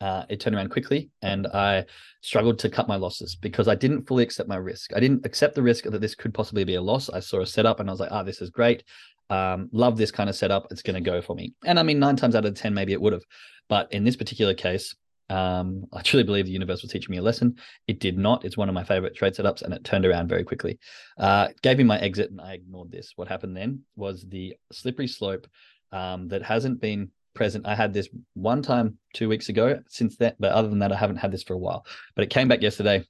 Uh, 0.00 0.24
it 0.28 0.38
turned 0.38 0.54
around 0.54 0.68
quickly, 0.68 1.10
and 1.22 1.48
I 1.48 1.84
struggled 2.20 2.60
to 2.60 2.68
cut 2.68 2.86
my 2.86 2.94
losses 2.94 3.34
because 3.34 3.66
I 3.66 3.74
didn't 3.74 4.06
fully 4.06 4.22
accept 4.22 4.48
my 4.48 4.54
risk. 4.54 4.92
I 4.94 5.00
didn't 5.00 5.26
accept 5.26 5.56
the 5.56 5.62
risk 5.62 5.84
that 5.86 6.00
this 6.00 6.14
could 6.14 6.32
possibly 6.32 6.62
be 6.62 6.76
a 6.76 6.80
loss. 6.80 7.10
I 7.10 7.18
saw 7.18 7.40
a 7.40 7.46
setup 7.46 7.80
and 7.80 7.90
I 7.90 7.92
was 7.92 7.98
like, 7.98 8.12
ah, 8.12 8.22
this 8.22 8.40
is 8.40 8.48
great 8.48 8.84
um, 9.30 9.68
love 9.72 9.96
this 9.96 10.10
kind 10.10 10.30
of 10.30 10.36
setup. 10.36 10.68
It's 10.70 10.82
going 10.82 10.94
to 11.02 11.10
go 11.10 11.20
for 11.20 11.34
me. 11.34 11.54
And 11.64 11.78
I 11.78 11.82
mean, 11.82 11.98
nine 11.98 12.16
times 12.16 12.34
out 12.34 12.44
of 12.44 12.54
10, 12.54 12.74
maybe 12.74 12.92
it 12.92 13.00
would 13.00 13.12
have. 13.12 13.24
But 13.68 13.92
in 13.92 14.04
this 14.04 14.16
particular 14.16 14.54
case, 14.54 14.94
um, 15.30 15.84
I 15.92 16.02
truly 16.02 16.24
believe 16.24 16.46
the 16.46 16.52
universe 16.52 16.82
was 16.82 16.90
teaching 16.90 17.12
me 17.12 17.18
a 17.18 17.22
lesson. 17.22 17.56
It 17.86 18.00
did 18.00 18.18
not. 18.18 18.44
It's 18.44 18.56
one 18.56 18.68
of 18.68 18.74
my 18.74 18.84
favorite 18.84 19.14
trade 19.14 19.34
setups, 19.34 19.62
and 19.62 19.72
it 19.74 19.84
turned 19.84 20.06
around 20.06 20.28
very 20.28 20.44
quickly. 20.44 20.78
Uh, 21.18 21.48
gave 21.62 21.78
me 21.78 21.84
my 21.84 21.98
exit, 21.98 22.30
and 22.30 22.40
I 22.40 22.54
ignored 22.54 22.90
this. 22.90 23.12
What 23.16 23.28
happened 23.28 23.56
then 23.56 23.82
was 23.96 24.24
the 24.26 24.56
slippery 24.72 25.08
slope 25.08 25.46
um, 25.92 26.28
that 26.28 26.42
hasn't 26.42 26.80
been 26.80 27.10
present. 27.34 27.66
I 27.66 27.74
had 27.74 27.92
this 27.92 28.08
one 28.34 28.62
time 28.62 28.98
two 29.14 29.28
weeks 29.28 29.48
ago. 29.48 29.80
Since 29.88 30.16
that, 30.16 30.36
but 30.38 30.52
other 30.52 30.68
than 30.68 30.80
that, 30.80 30.92
I 30.92 30.96
haven't 30.96 31.16
had 31.16 31.32
this 31.32 31.42
for 31.42 31.54
a 31.54 31.58
while. 31.58 31.84
But 32.14 32.24
it 32.24 32.30
came 32.30 32.48
back 32.48 32.62
yesterday. 32.62 33.04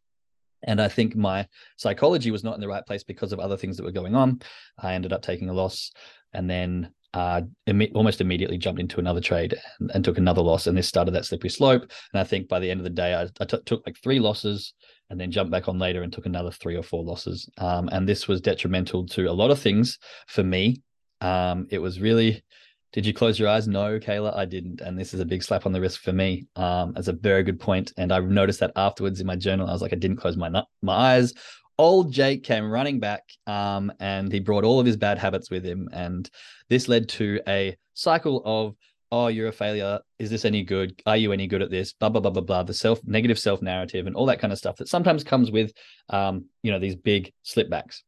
And 0.62 0.80
I 0.80 0.88
think 0.88 1.14
my 1.16 1.46
psychology 1.76 2.30
was 2.30 2.44
not 2.44 2.54
in 2.54 2.60
the 2.60 2.68
right 2.68 2.84
place 2.84 3.04
because 3.04 3.32
of 3.32 3.40
other 3.40 3.56
things 3.56 3.76
that 3.76 3.84
were 3.84 3.92
going 3.92 4.14
on. 4.14 4.40
I 4.78 4.94
ended 4.94 5.12
up 5.12 5.22
taking 5.22 5.48
a 5.48 5.54
loss 5.54 5.92
and 6.32 6.48
then 6.48 6.90
uh, 7.14 7.40
Im- 7.66 7.88
almost 7.94 8.20
immediately 8.20 8.58
jumped 8.58 8.80
into 8.80 9.00
another 9.00 9.20
trade 9.20 9.58
and, 9.80 9.90
and, 9.94 10.04
took 10.04 10.18
another 10.18 10.42
loss. 10.42 10.66
And 10.66 10.76
this 10.76 10.86
started 10.86 11.12
that 11.12 11.24
slippery 11.24 11.48
slope. 11.48 11.82
And 12.12 12.20
I 12.20 12.24
think 12.24 12.48
by 12.48 12.58
the 12.58 12.70
end 12.70 12.80
of 12.80 12.84
the 12.84 12.90
day, 12.90 13.14
I, 13.14 13.22
I 13.40 13.44
t- 13.46 13.62
took 13.64 13.86
like 13.86 13.96
three 14.02 14.20
losses 14.20 14.74
and 15.08 15.18
then 15.18 15.30
jumped 15.30 15.50
back 15.50 15.68
on 15.68 15.78
later 15.78 16.02
and 16.02 16.12
took 16.12 16.26
another 16.26 16.50
three 16.50 16.76
or 16.76 16.82
four 16.82 17.02
losses. 17.02 17.48
Um, 17.56 17.88
and 17.92 18.06
this 18.06 18.28
was 18.28 18.42
detrimental 18.42 19.06
to 19.06 19.24
a 19.24 19.32
lot 19.32 19.50
of 19.50 19.58
things 19.58 19.98
for 20.26 20.44
me. 20.44 20.82
Um, 21.22 21.66
it 21.70 21.78
was 21.78 21.98
really 21.98 22.44
did 22.92 23.04
you 23.04 23.12
close 23.12 23.38
your 23.38 23.48
eyes? 23.48 23.68
No, 23.68 23.98
Kayla, 23.98 24.34
I 24.36 24.46
didn't. 24.46 24.80
And 24.80 24.98
this 24.98 25.12
is 25.12 25.20
a 25.20 25.26
big 25.26 25.42
slap 25.42 25.66
on 25.66 25.72
the 25.72 25.80
wrist 25.80 25.98
for 25.98 26.12
me. 26.12 26.46
Um, 26.56 26.94
as 26.96 27.08
a 27.08 27.12
very 27.12 27.42
good 27.42 27.60
point. 27.60 27.92
And 27.98 28.12
I 28.12 28.18
noticed 28.20 28.60
that 28.60 28.72
afterwards 28.76 29.20
in 29.20 29.26
my 29.26 29.36
journal, 29.36 29.68
I 29.68 29.72
was 29.72 29.82
like, 29.82 29.92
I 29.92 29.96
didn't 29.96 30.16
close 30.16 30.36
my 30.36 30.48
my 30.82 30.94
eyes. 30.94 31.34
Old 31.76 32.12
Jake 32.12 32.42
came 32.42 32.68
running 32.68 32.98
back, 32.98 33.22
um, 33.46 33.92
and 34.00 34.32
he 34.32 34.40
brought 34.40 34.64
all 34.64 34.80
of 34.80 34.86
his 34.86 34.96
bad 34.96 35.16
habits 35.16 35.48
with 35.48 35.64
him. 35.64 35.88
And 35.92 36.28
this 36.68 36.88
led 36.88 37.08
to 37.10 37.40
a 37.46 37.76
cycle 37.94 38.42
of, 38.44 38.74
oh, 39.12 39.28
you're 39.28 39.48
a 39.48 39.52
failure. 39.52 40.00
Is 40.18 40.28
this 40.30 40.44
any 40.44 40.64
good? 40.64 41.00
Are 41.06 41.16
you 41.16 41.32
any 41.32 41.46
good 41.46 41.62
at 41.62 41.70
this? 41.70 41.92
Blah 41.92 42.08
blah 42.08 42.20
blah 42.20 42.32
blah 42.32 42.42
blah. 42.42 42.62
The 42.64 42.74
self 42.74 43.00
negative 43.04 43.38
self 43.38 43.62
narrative 43.62 44.06
and 44.06 44.16
all 44.16 44.26
that 44.26 44.40
kind 44.40 44.52
of 44.52 44.58
stuff 44.58 44.76
that 44.76 44.88
sometimes 44.88 45.22
comes 45.22 45.50
with, 45.50 45.72
um, 46.08 46.46
you 46.62 46.72
know, 46.72 46.80
these 46.80 46.96
big 46.96 47.32
slipbacks. 47.44 48.02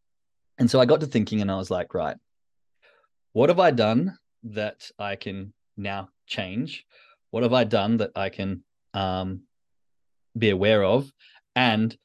And 0.59 0.71
so 0.71 0.81
I 0.81 0.87
got 0.87 1.01
to 1.01 1.07
thinking, 1.07 1.41
and 1.43 1.51
I 1.51 1.57
was 1.57 1.71
like, 1.71 1.95
right, 1.95 2.17
what 3.33 3.51
have 3.51 3.61
I 3.61 3.71
done 3.71 4.17
that 4.45 4.91
I 4.99 5.17
can 5.17 5.53
now 5.77 6.09
change? 6.27 6.85
What 7.31 7.43
have 7.43 7.53
I 7.53 7.65
done 7.65 7.99
that 7.99 8.11
I 8.17 8.29
can 8.29 8.63
um, 8.95 9.43
be 10.37 10.51
aware 10.51 10.85
of? 10.85 11.11
And 11.55 11.97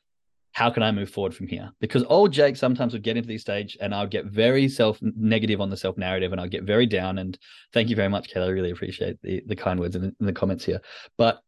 how 0.56 0.70
can 0.70 0.84
I 0.84 0.92
move 0.92 1.10
forward 1.10 1.36
from 1.36 1.48
here? 1.48 1.72
Because 1.82 2.04
old 2.08 2.32
Jake 2.32 2.56
sometimes 2.56 2.94
would 2.94 3.04
get 3.04 3.18
into 3.18 3.28
these 3.28 3.42
stage 3.42 3.78
and 3.82 3.94
I'll 3.94 4.08
get 4.08 4.26
very 4.26 4.70
self 4.70 5.00
negative 5.02 5.60
on 5.60 5.70
the 5.70 5.78
self 5.78 5.98
narrative 5.98 6.32
and 6.32 6.40
I'll 6.40 6.48
get 6.48 6.64
very 6.64 6.86
down. 6.86 7.18
And 7.18 7.38
thank 7.74 7.90
you 7.90 7.96
very 7.96 8.08
much, 8.08 8.30
Kelly. 8.30 8.48
I 8.48 8.52
really 8.52 8.72
appreciate 8.72 9.22
the, 9.22 9.44
the 9.46 9.56
kind 9.56 9.80
words 9.80 9.98
in 9.98 10.02
the, 10.02 10.16
in 10.20 10.26
the 10.26 10.34
comments 10.34 10.64
here. 10.64 10.80
But 11.18 11.42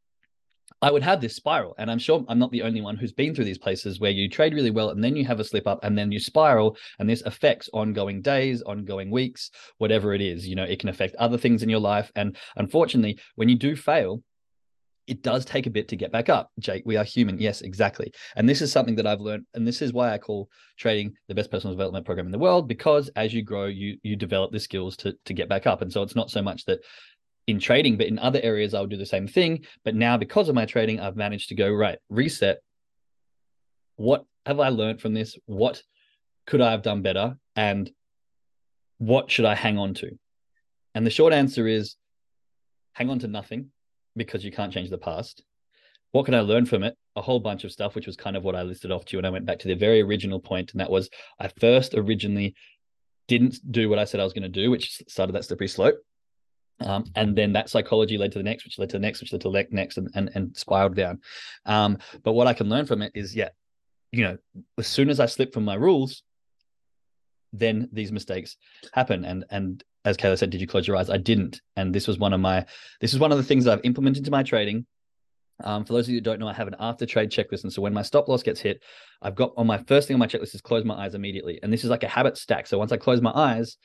I 0.81 0.91
would 0.91 1.03
have 1.03 1.21
this 1.21 1.35
spiral. 1.35 1.75
And 1.77 1.89
I'm 1.89 1.99
sure 1.99 2.23
I'm 2.27 2.39
not 2.39 2.51
the 2.51 2.61
only 2.61 2.81
one 2.81 2.95
who's 2.95 3.11
been 3.11 3.33
through 3.33 3.45
these 3.45 3.57
places 3.57 3.99
where 3.99 4.11
you 4.11 4.29
trade 4.29 4.53
really 4.53 4.71
well 4.71 4.89
and 4.89 5.03
then 5.03 5.15
you 5.15 5.25
have 5.25 5.39
a 5.39 5.43
slip 5.43 5.67
up 5.67 5.79
and 5.83 5.97
then 5.97 6.11
you 6.11 6.19
spiral. 6.19 6.77
And 6.99 7.09
this 7.09 7.23
affects 7.23 7.69
ongoing 7.73 8.21
days, 8.21 8.61
ongoing 8.61 9.09
weeks, 9.09 9.49
whatever 9.77 10.13
it 10.13 10.21
is. 10.21 10.47
You 10.47 10.55
know, 10.55 10.63
it 10.63 10.79
can 10.79 10.89
affect 10.89 11.15
other 11.15 11.37
things 11.37 11.63
in 11.63 11.69
your 11.69 11.79
life. 11.79 12.11
And 12.15 12.37
unfortunately, 12.55 13.19
when 13.35 13.49
you 13.49 13.55
do 13.55 13.75
fail, 13.75 14.21
it 15.07 15.23
does 15.23 15.45
take 15.45 15.65
a 15.65 15.71
bit 15.71 15.87
to 15.87 15.95
get 15.95 16.11
back 16.11 16.27
up. 16.27 16.51
Jake, 16.59 16.83
we 16.85 16.97
are 16.97 17.03
human. 17.03 17.39
Yes, 17.39 17.61
exactly. 17.61 18.11
And 18.35 18.47
this 18.47 18.61
is 18.61 18.71
something 18.71 18.95
that 18.95 19.07
I've 19.07 19.21
learned. 19.21 19.45
And 19.53 19.65
this 19.65 19.81
is 19.81 19.93
why 19.93 20.13
I 20.13 20.17
call 20.17 20.49
trading 20.77 21.13
the 21.29 21.33
best 21.33 21.49
personal 21.49 21.73
development 21.73 22.05
program 22.05 22.25
in 22.25 22.31
the 22.31 22.37
world, 22.37 22.67
because 22.67 23.09
as 23.15 23.33
you 23.33 23.41
grow, 23.41 23.65
you 23.65 23.97
you 24.03 24.17
develop 24.17 24.51
the 24.51 24.59
skills 24.59 24.97
to 24.97 25.15
to 25.25 25.33
get 25.33 25.47
back 25.47 25.65
up. 25.65 25.81
And 25.81 25.91
so 25.91 26.03
it's 26.03 26.15
not 26.15 26.29
so 26.29 26.41
much 26.41 26.65
that 26.65 26.81
in 27.47 27.59
trading, 27.59 27.97
but 27.97 28.07
in 28.07 28.19
other 28.19 28.39
areas 28.43 28.73
I'll 28.73 28.85
do 28.85 28.97
the 28.97 29.05
same 29.05 29.27
thing. 29.27 29.65
But 29.83 29.95
now 29.95 30.17
because 30.17 30.49
of 30.49 30.55
my 30.55 30.65
trading, 30.65 30.99
I've 30.99 31.15
managed 31.15 31.49
to 31.49 31.55
go, 31.55 31.71
right, 31.71 31.97
reset. 32.09 32.59
What 33.95 34.25
have 34.45 34.59
I 34.59 34.69
learned 34.69 35.01
from 35.01 35.13
this? 35.13 35.37
What 35.45 35.81
could 36.45 36.61
I 36.61 36.71
have 36.71 36.83
done 36.83 37.01
better? 37.01 37.37
And 37.55 37.89
what 38.99 39.31
should 39.31 39.45
I 39.45 39.55
hang 39.55 39.77
on 39.77 39.93
to? 39.95 40.17
And 40.93 41.05
the 41.05 41.11
short 41.11 41.33
answer 41.33 41.67
is 41.67 41.95
hang 42.93 43.09
on 43.09 43.19
to 43.19 43.27
nothing 43.27 43.71
because 44.15 44.43
you 44.43 44.51
can't 44.51 44.73
change 44.73 44.89
the 44.89 44.97
past. 44.97 45.43
What 46.11 46.25
can 46.25 46.33
I 46.33 46.39
learn 46.41 46.65
from 46.65 46.83
it? 46.83 46.97
A 47.15 47.21
whole 47.21 47.39
bunch 47.39 47.63
of 47.63 47.71
stuff, 47.71 47.93
which 47.95 48.07
was 48.07 48.15
kind 48.15 48.35
of 48.35 48.43
what 48.43 48.55
I 48.55 48.63
listed 48.63 48.91
off 48.91 49.05
to 49.05 49.13
you. 49.13 49.19
And 49.19 49.27
I 49.27 49.29
went 49.29 49.45
back 49.45 49.59
to 49.59 49.67
the 49.67 49.75
very 49.75 50.01
original 50.01 50.39
point, 50.39 50.71
and 50.71 50.79
that 50.79 50.89
was 50.89 51.09
I 51.39 51.49
first 51.59 51.93
originally 51.93 52.55
didn't 53.27 53.59
do 53.71 53.89
what 53.89 53.99
I 53.99 54.05
said 54.05 54.19
I 54.19 54.23
was 54.23 54.33
going 54.33 54.43
to 54.43 54.49
do, 54.49 54.71
which 54.71 55.03
started 55.07 55.33
that 55.33 55.45
slippery 55.45 55.67
slope. 55.67 55.97
Um, 56.79 57.05
and 57.15 57.35
then 57.35 57.53
that 57.53 57.69
psychology 57.69 58.17
led 58.17 58.31
to 58.33 58.39
the 58.39 58.43
next, 58.43 58.63
which 58.63 58.77
led 58.77 58.89
to 58.91 58.97
the 58.97 59.01
next, 59.01 59.21
which 59.21 59.31
led 59.33 59.41
to 59.41 59.49
the 59.49 59.67
next, 59.71 59.97
and 59.97 60.09
and, 60.13 60.29
and 60.35 60.55
spiraled 60.55 60.95
down. 60.95 61.21
Um, 61.65 61.97
but 62.23 62.33
what 62.33 62.47
I 62.47 62.53
can 62.53 62.69
learn 62.69 62.85
from 62.85 63.01
it 63.01 63.11
is, 63.15 63.35
yeah, 63.35 63.49
you 64.11 64.23
know, 64.23 64.37
as 64.77 64.87
soon 64.87 65.09
as 65.09 65.19
I 65.19 65.25
slip 65.25 65.53
from 65.53 65.65
my 65.65 65.75
rules, 65.75 66.23
then 67.53 67.89
these 67.91 68.11
mistakes 68.11 68.57
happen. 68.93 69.25
And 69.25 69.45
and 69.49 69.83
as 70.05 70.17
Kayla 70.17 70.37
said, 70.37 70.51
did 70.51 70.61
you 70.61 70.67
close 70.67 70.87
your 70.87 70.97
eyes? 70.97 71.09
I 71.09 71.17
didn't. 71.17 71.61
And 71.75 71.93
this 71.93 72.07
was 72.07 72.17
one 72.17 72.33
of 72.33 72.39
my 72.39 72.65
this 73.01 73.13
is 73.13 73.19
one 73.19 73.31
of 73.31 73.37
the 73.37 73.43
things 73.43 73.65
that 73.65 73.73
I've 73.73 73.85
implemented 73.85 74.19
into 74.19 74.31
my 74.31 74.43
trading. 74.43 74.85
Um, 75.63 75.85
for 75.85 75.93
those 75.93 76.05
of 76.05 76.09
you 76.09 76.17
who 76.17 76.21
don't 76.21 76.39
know, 76.39 76.47
I 76.47 76.53
have 76.53 76.67
an 76.67 76.75
after 76.79 77.07
trade 77.07 77.31
checklist. 77.31 77.63
And 77.63 77.73
so 77.73 77.81
when 77.81 77.93
my 77.93 78.03
stop 78.03 78.27
loss 78.27 78.43
gets 78.43 78.59
hit, 78.59 78.83
I've 79.23 79.33
got 79.33 79.53
on 79.57 79.65
my 79.65 79.79
first 79.79 80.07
thing 80.07 80.13
on 80.13 80.19
my 80.19 80.27
checklist 80.27 80.53
is 80.53 80.61
close 80.61 80.85
my 80.85 80.93
eyes 80.93 81.15
immediately. 81.15 81.59
And 81.63 81.73
this 81.73 81.83
is 81.83 81.89
like 81.89 82.03
a 82.03 82.07
habit 82.07 82.37
stack. 82.37 82.67
So 82.67 82.77
once 82.77 82.91
I 82.91 82.97
close 82.97 83.21
my 83.21 83.31
eyes, 83.33 83.77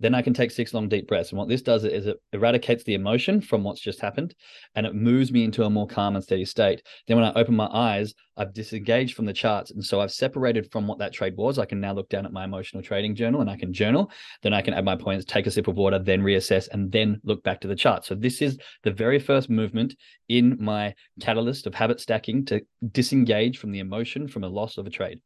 then 0.00 0.14
I 0.14 0.22
can 0.22 0.34
take 0.34 0.50
six 0.50 0.74
long 0.74 0.88
deep 0.88 1.06
breaths. 1.06 1.30
And 1.30 1.38
what 1.38 1.48
this 1.48 1.62
does 1.62 1.84
is 1.84 2.06
it 2.06 2.16
eradicates 2.32 2.82
the 2.84 2.94
emotion 2.94 3.40
from 3.40 3.62
what's 3.62 3.80
just 3.80 4.00
happened 4.00 4.34
and 4.74 4.86
it 4.86 4.94
moves 4.94 5.30
me 5.30 5.44
into 5.44 5.64
a 5.64 5.70
more 5.70 5.86
calm 5.86 6.16
and 6.16 6.24
steady 6.24 6.46
state. 6.46 6.82
Then 7.06 7.18
when 7.18 7.26
I 7.26 7.32
open 7.34 7.54
my 7.54 7.68
eyes, 7.70 8.14
I've 8.36 8.54
disengaged 8.54 9.14
from 9.14 9.26
the 9.26 9.32
charts. 9.32 9.70
And 9.70 9.84
so 9.84 10.00
I've 10.00 10.10
separated 10.10 10.72
from 10.72 10.86
what 10.86 10.98
that 10.98 11.12
trade 11.12 11.36
was. 11.36 11.58
I 11.58 11.66
can 11.66 11.80
now 11.80 11.92
look 11.92 12.08
down 12.08 12.24
at 12.24 12.32
my 12.32 12.44
emotional 12.44 12.82
trading 12.82 13.14
journal 13.14 13.42
and 13.42 13.50
I 13.50 13.56
can 13.56 13.72
journal. 13.72 14.10
Then 14.42 14.54
I 14.54 14.62
can 14.62 14.72
add 14.72 14.84
my 14.84 14.96
points, 14.96 15.26
take 15.26 15.46
a 15.46 15.50
sip 15.50 15.68
of 15.68 15.76
water, 15.76 15.98
then 15.98 16.22
reassess, 16.22 16.68
and 16.72 16.90
then 16.90 17.20
look 17.22 17.42
back 17.42 17.60
to 17.60 17.68
the 17.68 17.76
chart. 17.76 18.06
So 18.06 18.14
this 18.14 18.40
is 18.40 18.58
the 18.82 18.90
very 18.90 19.18
first 19.18 19.50
movement 19.50 19.94
in 20.28 20.56
my 20.58 20.94
catalyst 21.20 21.66
of 21.66 21.74
habit 21.74 22.00
stacking 22.00 22.46
to 22.46 22.62
disengage 22.90 23.58
from 23.58 23.72
the 23.72 23.80
emotion 23.80 24.26
from 24.26 24.44
a 24.44 24.48
loss 24.48 24.78
of 24.78 24.86
a 24.86 24.90
trade. 24.90 25.20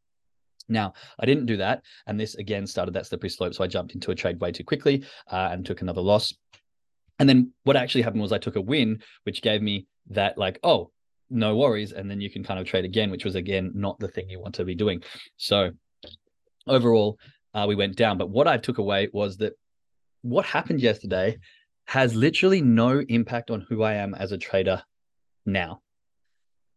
Now, 0.69 0.95
I 1.19 1.27
didn't 1.27 1.47
do 1.47 1.59
that. 1.59 1.83
And 2.07 2.19
this 2.19 2.35
again 2.37 2.67
started 2.67 2.95
that 2.95 3.07
slippery 3.07 3.31
slope. 3.31 3.55
So 3.55 3.65
I 3.65 3.67
jumped 3.67 3.95
into 3.95 4.11
a 4.11 4.15
trade 4.15 4.41
way 4.41 4.53
too 4.53 4.65
quickly 4.65 5.05
uh, 5.31 5.49
and 5.53 5.65
took 5.65 5.83
another 5.83 6.01
loss. 6.01 6.35
And 7.19 7.29
then 7.29 7.53
what 7.65 7.77
actually 7.77 8.03
happened 8.03 8.23
was 8.23 8.33
I 8.33 8.39
took 8.39 8.57
a 8.57 8.61
win, 8.61 9.03
which 9.25 9.43
gave 9.43 9.63
me 9.63 9.87
that, 10.11 10.37
like, 10.37 10.59
oh, 10.63 10.91
no 11.31 11.57
worries. 11.57 11.93
And 11.93 12.11
then 12.11 12.21
you 12.21 12.31
can 12.31 12.45
kind 12.45 12.59
of 12.59 12.67
trade 12.67 12.85
again, 12.85 13.11
which 13.11 13.25
was 13.25 13.35
again 13.35 13.73
not 13.75 13.99
the 13.99 14.09
thing 14.09 14.29
you 14.29 14.41
want 14.41 14.55
to 14.57 14.65
be 14.65 14.75
doing. 14.75 15.03
So 15.37 15.71
overall, 16.67 17.19
uh, 17.55 17.67
we 17.69 17.77
went 17.77 17.97
down. 17.97 18.19
But 18.19 18.31
what 18.31 18.49
I 18.49 18.59
took 18.59 18.79
away 18.79 19.09
was 19.13 19.37
that 19.39 19.55
what 20.23 20.45
happened 20.45 20.81
yesterday 20.81 21.39
has 21.87 22.15
literally 22.15 22.63
no 22.63 23.01
impact 23.09 23.51
on 23.51 23.61
who 23.69 23.83
I 23.83 23.95
am 23.95 24.15
as 24.15 24.33
a 24.33 24.39
trader 24.39 24.83
now. 25.45 25.83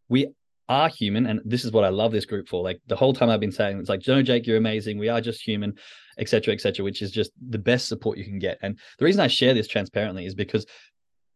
We 0.10 0.34
are 0.70 0.90
human 0.90 1.28
and 1.28 1.42
this 1.46 1.64
is 1.64 1.72
what 1.72 1.84
i 1.84 1.90
love 1.90 2.12
this 2.12 2.26
group 2.26 2.48
for 2.48 2.64
like 2.64 2.80
the 2.88 2.96
whole 2.96 3.14
time 3.14 3.30
i've 3.30 3.40
been 3.40 3.52
saying 3.52 3.80
it's 3.80 3.90
like 3.90 4.06
no 4.08 4.22
jake 4.22 4.46
you're 4.46 4.58
amazing 4.58 4.98
we 4.98 5.10
are 5.10 5.22
just 5.22 5.42
human 5.42 5.74
etc 6.18 6.54
etc 6.54 6.84
which 6.84 7.02
is 7.02 7.12
just 7.12 7.32
the 7.50 7.58
best 7.58 7.88
support 7.88 8.18
you 8.18 8.26
can 8.26 8.40
get 8.40 8.58
and 8.62 8.78
the 9.00 9.06
reason 9.06 9.22
i 9.22 9.28
share 9.28 9.54
this 9.54 9.68
transparently 9.68 10.26
is 10.26 10.36
because 10.36 10.66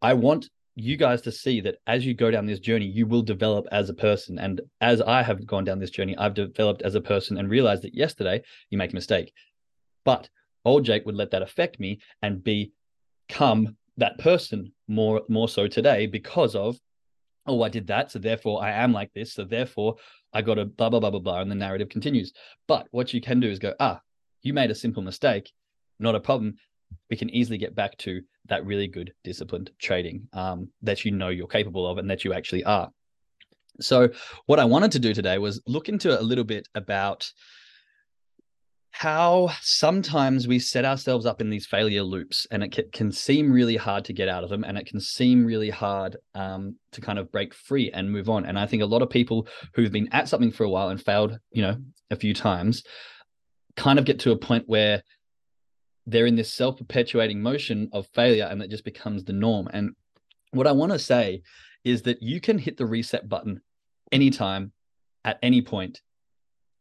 i 0.02 0.14
want 0.14 0.50
you 0.76 0.98
guys 0.98 1.22
to 1.22 1.32
see 1.32 1.62
that 1.62 1.76
as 1.88 2.06
you 2.06 2.14
go 2.14 2.32
down 2.32 2.46
this 2.46 2.60
journey 2.60 2.86
you 2.86 3.06
will 3.06 3.22
develop 3.22 3.66
as 3.72 3.90
a 3.90 3.94
person 3.94 4.38
and 4.40 4.62
as 4.82 5.02
i 5.02 5.22
have 5.22 5.46
gone 5.46 5.64
down 5.64 5.80
this 5.80 5.90
journey 5.90 6.18
i've 6.18 6.34
developed 6.34 6.82
as 6.82 6.96
a 6.96 7.02
person 7.02 7.38
and 7.38 7.50
realized 7.50 7.84
that 7.84 7.96
yesterday 7.96 8.42
you 8.70 8.78
make 8.78 8.92
a 8.92 8.96
mistake 8.96 9.34
but 10.04 10.30
old 10.66 10.84
jake 10.84 11.06
would 11.06 11.16
let 11.16 11.32
that 11.32 11.42
affect 11.42 11.80
me 11.80 12.00
and 12.22 12.44
become 12.44 13.76
that 13.98 14.18
person 14.18 14.72
more 14.88 15.22
more 15.30 15.48
so 15.48 15.68
today 15.68 16.06
because 16.06 16.56
of 16.56 16.78
oh, 17.46 17.62
I 17.64 17.70
did 17.70 17.88
that. 17.88 18.12
So 18.12 18.20
therefore 18.20 18.64
I 18.64 18.72
am 18.72 18.94
like 18.94 19.14
this. 19.14 19.34
So 19.34 19.44
therefore 19.44 19.96
I 20.34 20.42
got 20.42 20.60
a 20.60 20.66
blah, 20.66 20.90
blah, 20.90 21.00
blah, 21.00 21.10
blah, 21.10 21.20
blah. 21.20 21.42
And 21.42 21.52
the 21.52 21.56
narrative 21.56 21.90
continues. 21.90 22.34
But 22.68 22.88
what 22.92 23.14
you 23.14 23.22
can 23.22 23.40
do 23.40 23.50
is 23.50 23.60
go, 23.60 23.74
ah, 23.80 24.00
you 24.42 24.54
made 24.54 24.72
a 24.72 24.76
simple 24.76 25.04
mistake. 25.04 25.52
Not 26.00 26.16
a 26.16 26.20
problem. 26.20 26.56
We 27.10 27.18
can 27.18 27.30
easily 27.30 27.58
get 27.58 27.76
back 27.76 27.98
to 28.00 28.22
that 28.48 28.66
really 28.66 28.88
good 28.88 29.14
disciplined 29.24 29.72
trading 29.80 30.28
um, 30.34 30.70
that 30.82 31.06
you 31.06 31.12
know 31.12 31.30
you're 31.30 31.48
capable 31.48 31.88
of 31.88 31.98
and 31.98 32.10
that 32.10 32.26
you 32.26 32.34
actually 32.34 32.64
are. 32.64 32.92
So, 33.80 34.10
what 34.46 34.60
I 34.60 34.66
wanted 34.66 34.92
to 34.92 35.00
do 35.00 35.14
today 35.14 35.38
was 35.38 35.62
look 35.66 35.88
into 35.88 36.20
a 36.20 36.22
little 36.22 36.44
bit 36.44 36.68
about 36.76 37.32
how 38.92 39.50
sometimes 39.62 40.48
we 40.48 40.60
set 40.60 40.84
ourselves 40.84 41.26
up 41.26 41.42
in 41.42 41.50
these 41.50 41.66
failure 41.66 42.04
loops 42.04 42.46
and 42.52 42.62
it 42.64 42.92
can 42.92 43.12
seem 43.12 43.52
really 43.52 43.78
hard 43.78 44.04
to 44.06 44.14
get 44.14 44.28
out 44.28 44.44
of 44.44 44.50
them 44.50 44.64
and 44.66 44.78
it 44.78 44.86
can 44.86 45.00
seem 45.00 45.46
really 45.46 45.70
hard 45.70 46.18
um, 46.36 46.76
to 46.92 47.00
kind 47.00 47.18
of 47.18 47.32
break 47.32 47.54
free 47.54 47.90
and 47.92 48.12
move 48.12 48.30
on. 48.30 48.46
And 48.46 48.60
i 48.60 48.66
think 48.66 48.84
a 48.84 48.86
lot 48.86 49.02
of 49.02 49.10
people 49.10 49.48
who've 49.74 49.92
been 49.92 50.10
at 50.12 50.28
something 50.28 50.52
for 50.52 50.66
a 50.66 50.70
while 50.70 50.90
and 50.90 51.02
failed 51.02 51.40
you 51.52 51.62
know 51.62 51.78
a 52.12 52.16
few 52.16 52.34
times 52.34 52.84
kind 53.78 53.98
of 53.98 54.06
get 54.06 54.20
to 54.20 54.32
a 54.32 54.38
point 54.38 54.66
where 54.68 55.02
they're 56.06 56.26
in 56.26 56.36
this 56.36 56.54
self-perpetuating 56.54 57.42
motion 57.42 57.90
of 57.94 58.08
failure 58.14 58.48
and 58.52 58.62
it 58.62 58.70
just 58.70 58.84
becomes 58.84 59.24
the 59.24 59.34
norm. 59.34 59.70
And 59.72 59.92
what 60.52 60.68
i 60.68 60.72
want 60.74 60.92
to 60.92 61.00
say 61.00 61.42
is 61.86 62.02
that 62.04 62.22
you 62.22 62.42
can 62.42 62.58
hit 62.58 62.78
the 62.78 62.86
reset 62.86 63.28
button 63.30 63.62
anytime 64.12 64.74
at 65.24 65.40
any 65.42 65.62
point 65.62 66.02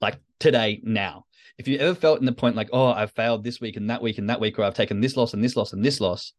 like 0.01 0.19
today 0.41 0.81
now 0.83 1.25
if 1.61 1.69
you 1.69 1.77
ever 1.77 1.95
felt 1.95 2.21
in 2.21 2.25
the 2.25 2.33
point 2.33 2.57
like, 2.57 2.71
oh, 2.73 2.87
I've 2.87 3.11
failed 3.11 3.45
this 3.45 3.61
week 3.61 3.77
and 3.77 3.91
that 3.91 4.01
week 4.01 4.17
and 4.17 4.31
that 4.31 4.41
week, 4.41 4.59
or 4.59 4.65
I've 4.65 4.73
taken 4.73 5.03
this 5.03 5.15
loss 5.15 5.35
and 5.35 5.45
this 5.45 5.57
loss 5.57 5.75
and 5.75 5.85
this 5.85 6.01
loss, 6.01 6.33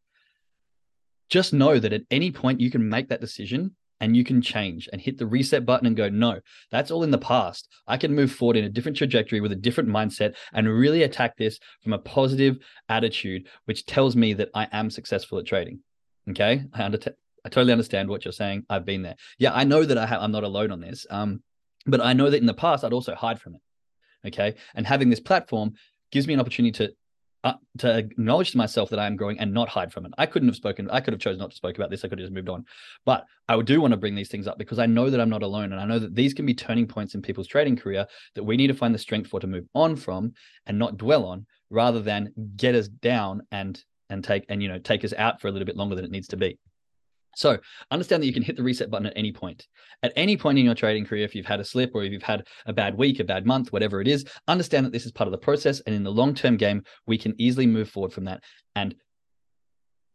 just 1.30 1.54
know 1.54 1.78
that 1.78 1.94
at 1.94 2.02
any 2.10 2.32
point 2.32 2.60
you 2.60 2.72
can 2.72 2.90
make 2.90 3.10
that 3.10 3.22
decision 3.22 3.76
and 4.00 4.18
you 4.18 4.24
can 4.24 4.42
change 4.42 4.90
and 4.92 5.00
hit 5.00 5.20
the 5.20 5.28
reset 5.28 5.64
button 5.64 5.86
and 5.86 5.96
go, 5.96 6.10
no, 6.10 6.40
that's 6.72 6.90
all 6.90 7.04
in 7.04 7.12
the 7.12 7.20
past. 7.20 7.70
I 7.86 7.98
can 7.98 8.16
move 8.16 8.32
forward 8.32 8.58
in 8.58 8.66
a 8.66 8.70
different 8.70 8.98
trajectory 8.98 9.42
with 9.42 9.52
a 9.52 9.56
different 9.56 9.92
mindset 9.92 10.34
and 10.54 10.68
really 10.68 11.04
attack 11.04 11.38
this 11.38 11.60
from 11.84 11.94
a 11.94 12.00
positive 12.00 12.58
attitude, 12.90 13.48
which 13.66 13.86
tells 13.86 14.16
me 14.16 14.34
that 14.34 14.50
I 14.56 14.70
am 14.72 14.90
successful 14.90 15.38
at 15.38 15.46
trading. 15.46 15.82
Okay. 16.32 16.64
I, 16.74 16.82
under- 16.82 17.16
I 17.46 17.50
totally 17.50 17.74
understand 17.74 18.10
what 18.10 18.26
you're 18.26 18.32
saying. 18.32 18.66
I've 18.72 18.86
been 18.86 19.04
there. 19.04 19.18
Yeah, 19.38 19.54
I 19.54 19.66
know 19.66 19.86
that 19.86 20.00
I 20.00 20.08
have, 20.08 20.24
I'm 20.24 20.32
not 20.32 20.44
alone 20.44 20.72
on 20.72 20.82
this. 20.82 21.06
Um, 21.12 21.44
but 21.86 22.02
I 22.02 22.14
know 22.14 22.32
that 22.32 22.42
in 22.42 22.48
the 22.48 22.56
past 22.56 22.84
I'd 22.84 22.92
also 22.92 23.14
hide 23.14 23.40
from 23.40 23.54
it. 23.54 23.62
Okay. 24.26 24.56
And 24.76 24.86
having 24.86 25.10
this 25.10 25.20
platform 25.20 25.74
gives 26.12 26.28
me 26.28 26.34
an 26.34 26.40
opportunity 26.40 26.72
to 26.72 26.94
uh, 27.44 27.54
to 27.80 27.98
acknowledge 27.98 28.52
to 28.52 28.58
myself 28.58 28.90
that 28.92 29.00
I 29.00 29.08
am 29.08 29.16
growing 29.16 29.40
and 29.40 29.52
not 29.52 29.68
hide 29.68 29.92
from 29.92 30.06
it. 30.06 30.14
I 30.18 30.28
couldn't 30.28 30.48
have 30.48 30.56
spoken. 30.56 30.90
I 30.92 31.02
could 31.02 31.14
have 31.14 31.22
chosen 31.22 31.40
not 31.40 31.50
to 31.50 31.56
speak 31.56 31.76
about 31.76 31.90
this. 31.90 32.06
I 32.06 32.08
could 32.08 32.20
have 32.20 32.28
just 32.28 32.36
moved 32.36 32.50
on. 32.50 32.66
But 33.06 33.26
I 33.48 33.60
do 33.62 33.82
want 33.82 33.94
to 33.94 33.98
bring 33.98 34.14
these 34.14 34.30
things 34.30 34.48
up 34.48 34.58
because 34.58 34.78
I 34.78 34.86
know 34.86 35.10
that 35.10 35.20
I'm 35.20 35.30
not 35.30 35.42
alone, 35.42 35.72
and 35.72 35.82
I 35.82 35.86
know 35.86 36.00
that 36.00 36.14
these 36.14 36.34
can 36.34 36.46
be 36.46 36.54
turning 36.54 36.88
points 36.88 37.16
in 37.16 37.22
people's 37.22 37.48
trading 37.48 37.76
career 37.76 38.06
that 38.36 38.44
we 38.44 38.58
need 38.58 38.68
to 38.68 38.76
find 38.76 38.94
the 38.94 39.00
strength 39.00 39.30
for 39.30 39.40
to 39.40 39.48
move 39.48 39.66
on 39.74 39.96
from 39.96 40.34
and 40.68 40.78
not 40.78 40.98
dwell 40.98 41.26
on, 41.26 41.46
rather 41.70 42.00
than 42.00 42.32
get 42.58 42.76
us 42.76 42.88
down 42.88 43.42
and 43.52 43.84
and 44.10 44.24
take 44.24 44.46
and 44.50 44.62
you 44.62 44.70
know 44.70 44.78
take 44.78 45.04
us 45.04 45.14
out 45.18 45.42
for 45.42 45.48
a 45.48 45.52
little 45.52 45.66
bit 45.66 45.78
longer 45.78 45.96
than 45.96 46.06
it 46.06 46.12
needs 46.12 46.28
to 46.28 46.38
be. 46.38 46.60
So 47.36 47.58
understand 47.92 48.22
that 48.22 48.28
you 48.28 48.34
can 48.34 48.44
hit 48.44 48.58
the 48.58 48.64
reset 48.64 48.90
button 48.90 49.08
at 49.08 49.14
any 49.16 49.32
point. 49.32 49.68
At 50.04 50.14
any 50.16 50.36
point 50.36 50.60
in 50.60 50.66
your 50.66 50.76
trading 50.76 51.06
career, 51.06 51.24
if 51.24 51.36
you've 51.36 51.46
had 51.46 51.60
a 51.60 51.66
slip 51.66 51.92
or 51.94 52.04
if 52.04 52.12
you've 52.12 52.24
had 52.24 52.48
a 52.66 52.74
bad 52.74 52.98
week, 52.98 53.20
a 53.20 53.24
bad 53.24 53.46
month, 53.46 53.72
whatever 53.72 54.02
it 54.02 54.08
is, 54.08 54.26
understand 54.48 54.86
that 54.86 54.92
this 54.92 55.06
is 55.06 55.12
part 55.12 55.28
of 55.28 55.32
the 55.32 55.38
process. 55.38 55.80
And 55.82 55.96
in 55.96 56.04
the 56.04 56.12
long 56.12 56.34
term 56.34 56.58
game, 56.58 56.84
we 57.08 57.18
can 57.18 57.34
easily 57.38 57.68
move 57.68 57.90
forward 57.90 58.12
from 58.12 58.26
that. 58.26 58.44
And 58.76 58.96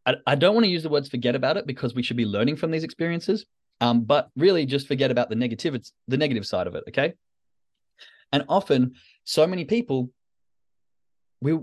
I, 0.04 0.14
I, 0.26 0.34
don't 0.34 0.54
want 0.54 0.64
to 0.64 0.70
use 0.70 0.82
the 0.82 0.88
words 0.88 1.08
forget 1.08 1.34
about 1.34 1.56
it 1.56 1.66
because 1.66 1.94
we 1.94 2.02
should 2.02 2.16
be 2.16 2.26
learning 2.26 2.56
from 2.56 2.70
these 2.70 2.84
experiences. 2.84 3.46
Um, 3.80 4.04
but 4.04 4.30
really 4.36 4.64
just 4.64 4.88
forget 4.88 5.10
about 5.10 5.28
the 5.28 5.34
negative, 5.34 5.76
the 6.08 6.16
negative 6.16 6.46
side 6.46 6.66
of 6.66 6.74
it. 6.74 6.84
Okay. 6.88 7.14
And 8.32 8.44
often, 8.48 8.94
so 9.24 9.46
many 9.46 9.64
people, 9.64 10.10
we 11.40 11.58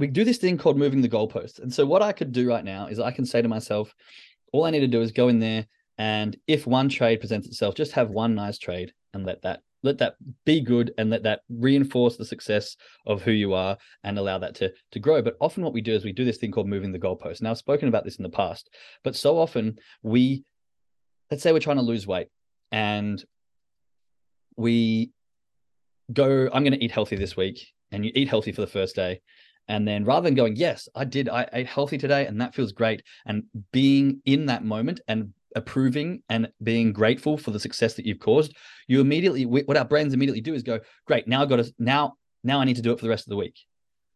we 0.00 0.06
do 0.06 0.24
this 0.24 0.38
thing 0.38 0.56
called 0.56 0.78
moving 0.78 1.02
the 1.02 1.08
goalposts. 1.08 1.58
And 1.60 1.72
so 1.72 1.84
what 1.84 2.00
I 2.00 2.12
could 2.12 2.32
do 2.32 2.48
right 2.48 2.64
now 2.64 2.86
is 2.86 2.98
I 2.98 3.10
can 3.10 3.26
say 3.26 3.42
to 3.42 3.48
myself, 3.48 3.94
all 4.52 4.64
I 4.64 4.70
need 4.70 4.80
to 4.80 4.86
do 4.86 5.02
is 5.02 5.12
go 5.12 5.28
in 5.28 5.38
there 5.38 5.66
and 5.98 6.36
if 6.46 6.66
one 6.66 6.88
trade 6.88 7.20
presents 7.20 7.46
itself, 7.46 7.74
just 7.74 7.92
have 7.92 8.10
one 8.10 8.34
nice 8.34 8.56
trade 8.58 8.92
and 9.12 9.26
let 9.26 9.42
that 9.42 9.60
let 9.82 9.98
that 9.98 10.16
be 10.44 10.60
good 10.60 10.92
and 10.98 11.08
let 11.08 11.22
that 11.22 11.40
reinforce 11.48 12.16
the 12.16 12.24
success 12.24 12.76
of 13.06 13.22
who 13.22 13.30
you 13.32 13.54
are 13.54 13.78
and 14.04 14.18
allow 14.18 14.38
that 14.38 14.54
to 14.54 14.72
to 14.92 14.98
grow. 14.98 15.20
But 15.22 15.36
often 15.40 15.62
what 15.62 15.72
we 15.72 15.80
do 15.80 15.94
is 15.94 16.04
we 16.04 16.12
do 16.12 16.24
this 16.24 16.38
thing 16.38 16.52
called 16.52 16.68
moving 16.68 16.92
the 16.92 16.98
goalpost. 16.98 17.42
Now 17.42 17.50
i've 17.50 17.58
spoken 17.58 17.88
about 17.88 18.04
this 18.04 18.16
in 18.16 18.22
the 18.22 18.30
past 18.30 18.70
but 19.04 19.16
so 19.16 19.38
often 19.38 19.78
we 20.02 20.44
let's 21.30 21.42
say 21.42 21.52
we're 21.52 21.60
trying 21.60 21.76
to 21.76 21.82
lose 21.82 22.06
weight 22.06 22.28
and 22.72 23.22
we 24.56 25.12
go 26.12 26.48
i'm 26.52 26.64
going 26.64 26.78
to 26.78 26.84
eat 26.84 26.90
healthy 26.90 27.16
this 27.16 27.36
week 27.36 27.66
and 27.92 28.04
you 28.04 28.12
eat 28.14 28.28
healthy 28.28 28.52
for 28.52 28.60
the 28.60 28.66
first 28.66 28.96
day 28.96 29.20
and 29.70 29.86
then 29.86 30.04
rather 30.04 30.24
than 30.24 30.34
going 30.34 30.56
yes 30.56 30.88
i 30.94 31.04
did 31.04 31.28
i 31.28 31.48
ate 31.52 31.66
healthy 31.66 31.96
today 31.96 32.26
and 32.26 32.40
that 32.40 32.54
feels 32.54 32.72
great 32.72 33.02
and 33.24 33.44
being 33.72 34.20
in 34.26 34.46
that 34.46 34.64
moment 34.64 35.00
and 35.08 35.32
approving 35.56 36.22
and 36.28 36.48
being 36.62 36.92
grateful 36.92 37.38
for 37.38 37.52
the 37.52 37.60
success 37.60 37.94
that 37.94 38.04
you've 38.04 38.18
caused 38.18 38.54
you 38.88 39.00
immediately 39.00 39.46
what 39.46 39.76
our 39.76 39.84
brains 39.84 40.12
immediately 40.12 40.40
do 40.40 40.54
is 40.54 40.62
go 40.62 40.78
great 41.06 41.26
now 41.26 41.40
I've 41.40 41.48
got 41.48 41.56
to 41.56 41.72
now 41.78 42.14
now 42.44 42.60
i 42.60 42.64
need 42.64 42.76
to 42.76 42.82
do 42.82 42.92
it 42.92 42.98
for 42.98 43.04
the 43.04 43.10
rest 43.10 43.26
of 43.26 43.30
the 43.30 43.36
week. 43.36 43.58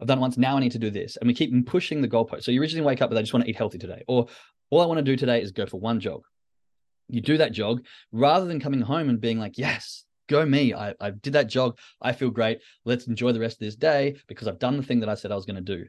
I've 0.01 0.09
done 0.09 0.19
it 0.19 0.21
once 0.21 0.37
now 0.37 0.57
i 0.57 0.61
need 0.61 0.73
to 0.73 0.79
do 0.79 0.91
this. 0.91 1.17
And 1.17 1.29
we 1.29 1.35
keep 1.35 1.67
pushing 1.67 2.03
the 2.03 2.09
goalpost. 2.09 2.45
So 2.45 2.51
you 2.51 2.61
originally 2.61 2.87
wake 2.87 3.01
up 3.01 3.11
with 3.11 3.19
i 3.19 3.23
just 3.23 3.33
want 3.33 3.45
to 3.45 3.51
eat 3.51 3.57
healthy 3.57 3.79
today 3.79 4.03
or 4.07 4.27
all 4.71 4.81
i 4.81 4.87
want 4.87 4.99
to 4.99 5.05
do 5.05 5.17
today 5.17 5.41
is 5.41 5.53
go 5.53 5.67
for 5.67 5.79
one 5.79 6.01
jog. 6.01 6.23
You 7.09 7.21
do 7.21 7.37
that 7.39 7.53
jog 7.53 7.85
rather 8.13 8.47
than 8.47 8.61
coming 8.61 8.81
home 8.81 9.09
and 9.09 9.21
being 9.21 9.39
like 9.39 9.57
yes 9.57 10.05
go 10.29 10.45
me 10.45 10.75
I, 10.75 10.95
I 11.01 11.11
did 11.11 11.35
that 11.35 11.49
jog 11.49 11.79
i 12.01 12.13
feel 12.13 12.31
great 12.31 12.61
let's 12.85 13.07
enjoy 13.07 13.33
the 13.33 13.41
rest 13.41 13.57
of 13.57 13.61
this 13.61 13.77
day 13.77 14.17
because 14.27 14.49
i've 14.49 14.59
done 14.59 14.77
the 14.77 14.83
thing 14.83 15.01
that 15.01 15.09
i 15.09 15.15
said 15.15 15.33
i 15.33 15.37
was 15.37 15.47
going 15.47 15.63
to 15.63 15.77
do 15.77 15.87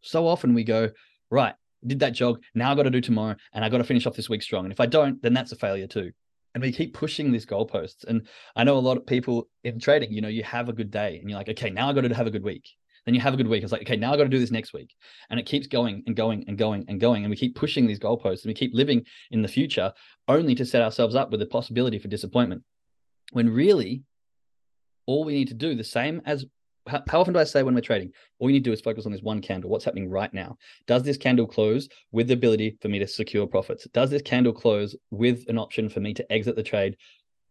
so 0.00 0.26
often 0.26 0.54
we 0.54 0.64
go 0.64 0.90
right 1.30 1.54
did 1.86 2.00
that 2.00 2.12
jog. 2.12 2.42
Now 2.54 2.72
I 2.72 2.74
got 2.74 2.84
to 2.84 2.90
do 2.90 3.00
tomorrow, 3.00 3.36
and 3.52 3.64
I 3.64 3.68
got 3.68 3.78
to 3.78 3.84
finish 3.84 4.06
off 4.06 4.14
this 4.14 4.28
week 4.28 4.42
strong. 4.42 4.64
And 4.64 4.72
if 4.72 4.80
I 4.80 4.86
don't, 4.86 5.20
then 5.22 5.34
that's 5.34 5.52
a 5.52 5.56
failure 5.56 5.86
too. 5.86 6.12
And 6.54 6.62
we 6.62 6.72
keep 6.72 6.94
pushing 6.94 7.32
these 7.32 7.46
goalposts. 7.46 8.04
And 8.04 8.26
I 8.54 8.64
know 8.64 8.76
a 8.76 8.80
lot 8.80 8.98
of 8.98 9.06
people 9.06 9.48
in 9.64 9.80
trading, 9.80 10.12
you 10.12 10.20
know, 10.20 10.28
you 10.28 10.42
have 10.44 10.68
a 10.68 10.72
good 10.72 10.90
day, 10.90 11.18
and 11.18 11.28
you're 11.28 11.38
like, 11.38 11.48
okay, 11.48 11.70
now 11.70 11.88
I 11.88 11.92
got 11.92 12.02
to 12.02 12.14
have 12.14 12.26
a 12.26 12.30
good 12.30 12.44
week. 12.44 12.68
Then 13.04 13.14
you 13.14 13.20
have 13.20 13.34
a 13.34 13.36
good 13.36 13.48
week. 13.48 13.64
It's 13.64 13.72
like, 13.72 13.82
okay, 13.82 13.96
now 13.96 14.12
I 14.12 14.16
got 14.16 14.24
to 14.24 14.28
do 14.28 14.38
this 14.38 14.52
next 14.52 14.72
week. 14.72 14.94
And 15.28 15.40
it 15.40 15.46
keeps 15.46 15.66
going 15.66 16.04
and 16.06 16.14
going 16.14 16.44
and 16.46 16.56
going 16.56 16.84
and 16.86 17.00
going. 17.00 17.24
And 17.24 17.30
we 17.30 17.36
keep 17.36 17.56
pushing 17.56 17.88
these 17.88 17.98
goalposts 17.98 18.44
and 18.44 18.50
we 18.50 18.54
keep 18.54 18.72
living 18.74 19.04
in 19.32 19.42
the 19.42 19.48
future 19.48 19.92
only 20.28 20.54
to 20.54 20.64
set 20.64 20.82
ourselves 20.82 21.16
up 21.16 21.32
with 21.32 21.40
the 21.40 21.46
possibility 21.46 21.98
for 21.98 22.06
disappointment. 22.06 22.62
When 23.32 23.48
really, 23.48 24.02
all 25.06 25.24
we 25.24 25.32
need 25.32 25.48
to 25.48 25.54
do, 25.54 25.74
the 25.74 25.84
same 25.84 26.20
as 26.26 26.44
how, 26.86 27.02
often 27.14 27.32
do 27.32 27.40
I 27.40 27.44
say 27.44 27.62
when 27.62 27.74
we're 27.74 27.80
trading, 27.80 28.12
all 28.38 28.50
you 28.50 28.54
need 28.54 28.64
to 28.64 28.70
do 28.70 28.72
is 28.72 28.80
focus 28.80 29.06
on 29.06 29.12
this 29.12 29.22
one 29.22 29.40
candle. 29.40 29.70
What's 29.70 29.84
happening 29.84 30.10
right 30.10 30.32
now? 30.34 30.58
Does 30.86 31.02
this 31.02 31.16
candle 31.16 31.46
close 31.46 31.88
with 32.10 32.28
the 32.28 32.34
ability 32.34 32.76
for 32.80 32.88
me 32.88 32.98
to 32.98 33.06
secure 33.06 33.46
profits? 33.46 33.86
Does 33.92 34.10
this 34.10 34.22
candle 34.22 34.52
close 34.52 34.94
with 35.10 35.48
an 35.48 35.58
option 35.58 35.88
for 35.88 36.00
me 36.00 36.12
to 36.14 36.32
exit 36.32 36.56
the 36.56 36.62
trade 36.62 36.96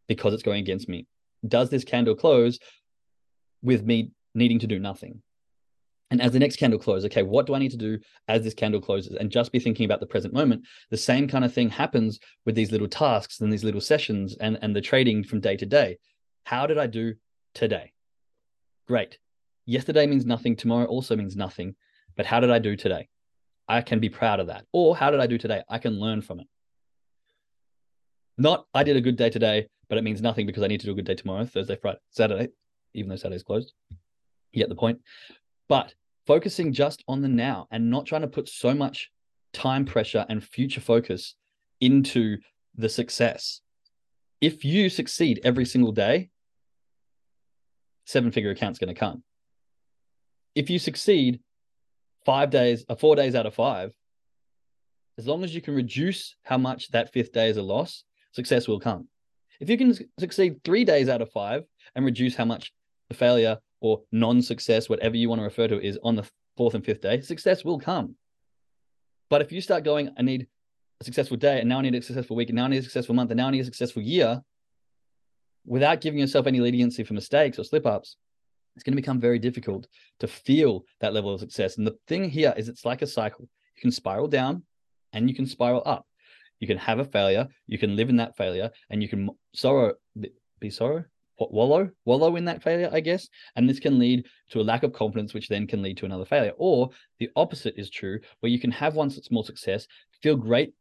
because 0.07 0.33
it's 0.33 0.43
going 0.43 0.59
against 0.59 0.87
me? 0.87 1.07
Does 1.47 1.69
this 1.69 1.83
candle 1.83 2.15
close 2.15 2.59
with 3.63 3.83
me 3.83 4.11
needing 4.35 4.59
to 4.59 4.67
do 4.67 4.79
nothing? 4.79 5.21
And 6.11 6.21
as 6.21 6.33
the 6.33 6.39
next 6.39 6.57
candle 6.57 6.77
closes, 6.77 7.05
okay, 7.05 7.23
what 7.23 7.47
do 7.47 7.55
I 7.55 7.59
need 7.59 7.71
to 7.71 7.77
do 7.77 7.97
as 8.27 8.43
this 8.43 8.53
candle 8.53 8.81
closes? 8.81 9.15
And 9.15 9.31
just 9.31 9.53
be 9.53 9.59
thinking 9.59 9.85
about 9.85 10.01
the 10.01 10.05
present 10.05 10.33
moment. 10.33 10.65
The 10.89 10.97
same 10.97 11.27
kind 11.27 11.45
of 11.45 11.53
thing 11.53 11.69
happens 11.69 12.19
with 12.45 12.53
these 12.53 12.71
little 12.71 12.89
tasks 12.89 13.39
and 13.39 13.51
these 13.51 13.63
little 13.63 13.79
sessions 13.79 14.35
and, 14.41 14.59
and 14.61 14.75
the 14.75 14.81
trading 14.81 15.23
from 15.23 15.39
day 15.39 15.55
to 15.55 15.65
day. 15.65 15.97
How 16.43 16.67
did 16.67 16.77
I 16.77 16.87
do 16.87 17.15
today? 17.53 17.93
Great. 18.87 19.17
Yesterday 19.65 20.05
means 20.05 20.25
nothing. 20.25 20.57
Tomorrow 20.57 20.85
also 20.85 21.15
means 21.15 21.37
nothing. 21.37 21.75
But 22.17 22.25
how 22.25 22.41
did 22.41 22.51
I 22.51 22.59
do 22.59 22.75
today? 22.75 23.07
I 23.69 23.81
can 23.81 24.01
be 24.01 24.09
proud 24.09 24.41
of 24.41 24.47
that. 24.47 24.65
Or 24.73 24.97
how 24.97 25.11
did 25.11 25.21
I 25.21 25.27
do 25.27 25.37
today? 25.37 25.63
I 25.69 25.77
can 25.77 25.97
learn 25.97 26.21
from 26.21 26.41
it. 26.41 26.47
Not 28.37 28.65
I 28.73 28.83
did 28.83 28.97
a 28.97 29.01
good 29.01 29.15
day 29.15 29.29
today, 29.29 29.67
but 29.87 29.97
it 29.97 30.03
means 30.03 30.21
nothing 30.21 30.45
because 30.45 30.63
I 30.63 30.67
need 30.67 30.81
to 30.81 30.87
do 30.87 30.91
a 30.91 30.95
good 30.95 31.05
day 31.05 31.15
tomorrow, 31.15 31.45
Thursday, 31.45 31.77
Friday, 31.77 31.99
Saturday, 32.09 32.49
even 32.93 33.09
though 33.09 33.15
Saturday's 33.15 33.43
closed. 33.43 33.71
You 34.51 34.59
get 34.61 34.67
the 34.67 34.75
point. 34.75 34.99
But 35.69 35.93
focusing 36.31 36.71
just 36.71 37.03
on 37.09 37.21
the 37.21 37.27
now 37.27 37.67
and 37.71 37.89
not 37.89 38.05
trying 38.05 38.21
to 38.21 38.27
put 38.37 38.47
so 38.47 38.73
much 38.73 39.11
time 39.51 39.83
pressure 39.83 40.25
and 40.29 40.41
future 40.41 40.79
focus 40.79 41.35
into 41.81 42.37
the 42.73 42.87
success. 42.87 43.59
If 44.39 44.63
you 44.63 44.87
succeed 44.87 45.41
every 45.43 45.65
single 45.65 45.91
day, 45.91 46.29
seven 48.05 48.31
figure 48.31 48.49
account's 48.49 48.79
going 48.79 48.95
to 48.95 48.97
come. 48.97 49.23
If 50.55 50.69
you 50.69 50.79
succeed 50.79 51.41
five 52.25 52.49
days, 52.49 52.85
or 52.87 52.93
uh, 52.93 52.95
four 52.95 53.17
days 53.17 53.35
out 53.35 53.45
of 53.45 53.53
five, 53.53 53.91
as 55.17 55.27
long 55.27 55.43
as 55.43 55.53
you 55.53 55.61
can 55.61 55.75
reduce 55.75 56.37
how 56.43 56.57
much 56.57 56.91
that 56.91 57.11
fifth 57.11 57.33
day 57.33 57.49
is 57.49 57.57
a 57.57 57.61
loss, 57.61 58.05
success 58.31 58.69
will 58.69 58.79
come. 58.79 59.09
If 59.59 59.69
you 59.69 59.77
can 59.77 59.97
succeed 60.17 60.63
three 60.63 60.85
days 60.85 61.09
out 61.09 61.21
of 61.21 61.29
five 61.33 61.63
and 61.93 62.05
reduce 62.05 62.37
how 62.37 62.45
much 62.45 62.71
the 63.09 63.15
failure 63.15 63.57
or 63.81 64.01
non-success, 64.11 64.87
whatever 64.87 65.17
you 65.17 65.27
want 65.27 65.39
to 65.39 65.43
refer 65.43 65.67
to, 65.67 65.81
is 65.81 65.99
on 66.03 66.15
the 66.15 66.29
fourth 66.55 66.75
and 66.75 66.85
fifth 66.85 67.01
day, 67.01 67.19
success 67.21 67.65
will 67.65 67.79
come. 67.79 68.15
But 69.29 69.41
if 69.41 69.51
you 69.51 69.61
start 69.61 69.83
going, 69.83 70.11
I 70.17 70.21
need 70.21 70.47
a 71.01 71.03
successful 71.03 71.37
day, 71.37 71.59
and 71.59 71.67
now 71.67 71.79
I 71.79 71.81
need 71.81 71.95
a 71.95 72.01
successful 72.01 72.35
week, 72.35 72.49
and 72.49 72.55
now 72.55 72.65
I 72.65 72.67
need 72.67 72.77
a 72.77 72.83
successful 72.83 73.15
month, 73.15 73.31
and 73.31 73.37
now 73.37 73.47
I 73.47 73.51
need 73.51 73.61
a 73.61 73.65
successful 73.65 74.01
year, 74.01 74.41
without 75.65 76.01
giving 76.01 76.19
yourself 76.19 76.47
any 76.47 76.59
leniency 76.59 77.03
for 77.03 77.13
mistakes 77.13 77.59
or 77.59 77.63
slip 77.63 77.85
ups, 77.85 78.17
it's 78.75 78.83
going 78.83 78.93
to 78.93 79.01
become 79.01 79.19
very 79.19 79.39
difficult 79.39 79.87
to 80.19 80.27
feel 80.27 80.85
that 81.01 81.13
level 81.13 81.33
of 81.33 81.39
success. 81.39 81.77
And 81.77 81.85
the 81.85 81.97
thing 82.07 82.29
here 82.29 82.53
is 82.55 82.69
it's 82.69 82.85
like 82.85 83.01
a 83.01 83.07
cycle. 83.07 83.47
You 83.75 83.81
can 83.81 83.91
spiral 83.91 84.27
down 84.27 84.63
and 85.13 85.29
you 85.29 85.35
can 85.35 85.45
spiral 85.45 85.83
up. 85.85 86.05
You 86.59 86.67
can 86.67 86.77
have 86.77 86.99
a 86.99 87.05
failure, 87.05 87.47
you 87.65 87.79
can 87.79 87.95
live 87.95 88.09
in 88.09 88.17
that 88.17 88.37
failure, 88.37 88.69
and 88.91 89.01
you 89.01 89.09
can 89.09 89.29
sorrow, 89.55 89.93
be 90.59 90.69
sorrow, 90.69 91.05
wallow, 91.49 91.89
wallow 92.05 92.35
in 92.35 92.45
that 92.45 92.61
failure, 92.61 92.89
I 92.91 92.99
guess. 92.99 93.27
And 93.55 93.67
this 93.69 93.79
can 93.79 93.97
lead 93.97 94.25
to 94.49 94.61
a 94.61 94.63
lack 94.63 94.83
of 94.83 94.93
confidence, 94.93 95.33
which 95.33 95.47
then 95.47 95.67
can 95.67 95.81
lead 95.81 95.97
to 95.97 96.05
another 96.05 96.25
failure. 96.25 96.53
Or 96.57 96.89
the 97.19 97.29
opposite 97.35 97.75
is 97.77 97.89
true, 97.89 98.19
where 98.39 98.51
you 98.51 98.59
can 98.59 98.71
have 98.71 98.95
one 98.95 99.09
small 99.09 99.43
success, 99.43 99.87
feel 100.21 100.35
great 100.35 100.73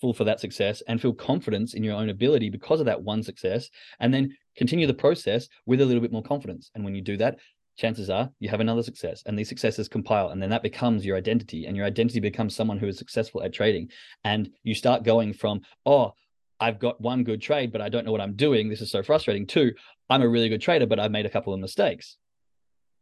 for 0.00 0.24
that 0.24 0.40
success 0.40 0.82
and 0.86 1.00
feel 1.00 1.12
confidence 1.12 1.74
in 1.74 1.82
your 1.82 1.96
own 1.96 2.08
ability 2.08 2.50
because 2.50 2.80
of 2.80 2.86
that 2.86 3.02
one 3.02 3.22
success 3.22 3.68
and 4.00 4.14
then 4.14 4.32
continue 4.56 4.86
the 4.86 4.94
process 4.94 5.48
with 5.66 5.80
a 5.80 5.84
little 5.84 6.00
bit 6.00 6.12
more 6.12 6.22
confidence 6.22 6.70
and 6.74 6.84
when 6.84 6.94
you 6.94 7.00
do 7.00 7.16
that 7.16 7.36
chances 7.76 8.08
are 8.10 8.30
you 8.38 8.48
have 8.48 8.60
another 8.60 8.82
success 8.82 9.22
and 9.26 9.38
these 9.38 9.48
successes 9.48 9.88
compile 9.88 10.30
and 10.30 10.40
then 10.40 10.50
that 10.50 10.62
becomes 10.62 11.04
your 11.04 11.16
identity 11.16 11.66
and 11.66 11.76
your 11.76 11.86
identity 11.86 12.20
becomes 12.20 12.54
someone 12.54 12.78
who 12.78 12.86
is 12.86 12.98
successful 12.98 13.42
at 13.42 13.52
trading 13.52 13.88
and 14.24 14.50
you 14.62 14.74
start 14.74 15.02
going 15.02 15.32
from 15.32 15.60
oh 15.84 16.12
I've 16.60 16.78
got 16.78 17.00
one 17.00 17.24
good 17.24 17.40
trade 17.40 17.72
but 17.72 17.80
I 17.80 17.88
don't 17.88 18.04
know 18.04 18.12
what 18.12 18.20
I'm 18.20 18.34
doing 18.34 18.68
this 18.68 18.80
is 18.80 18.90
so 18.90 19.02
frustrating 19.02 19.46
to 19.48 19.72
I'm 20.10 20.22
a 20.22 20.28
really 20.28 20.48
good 20.48 20.60
trader 20.60 20.86
but 20.86 20.98
I've 20.98 21.10
made 21.10 21.26
a 21.26 21.30
couple 21.30 21.52
of 21.54 21.60
mistakes 21.60 22.16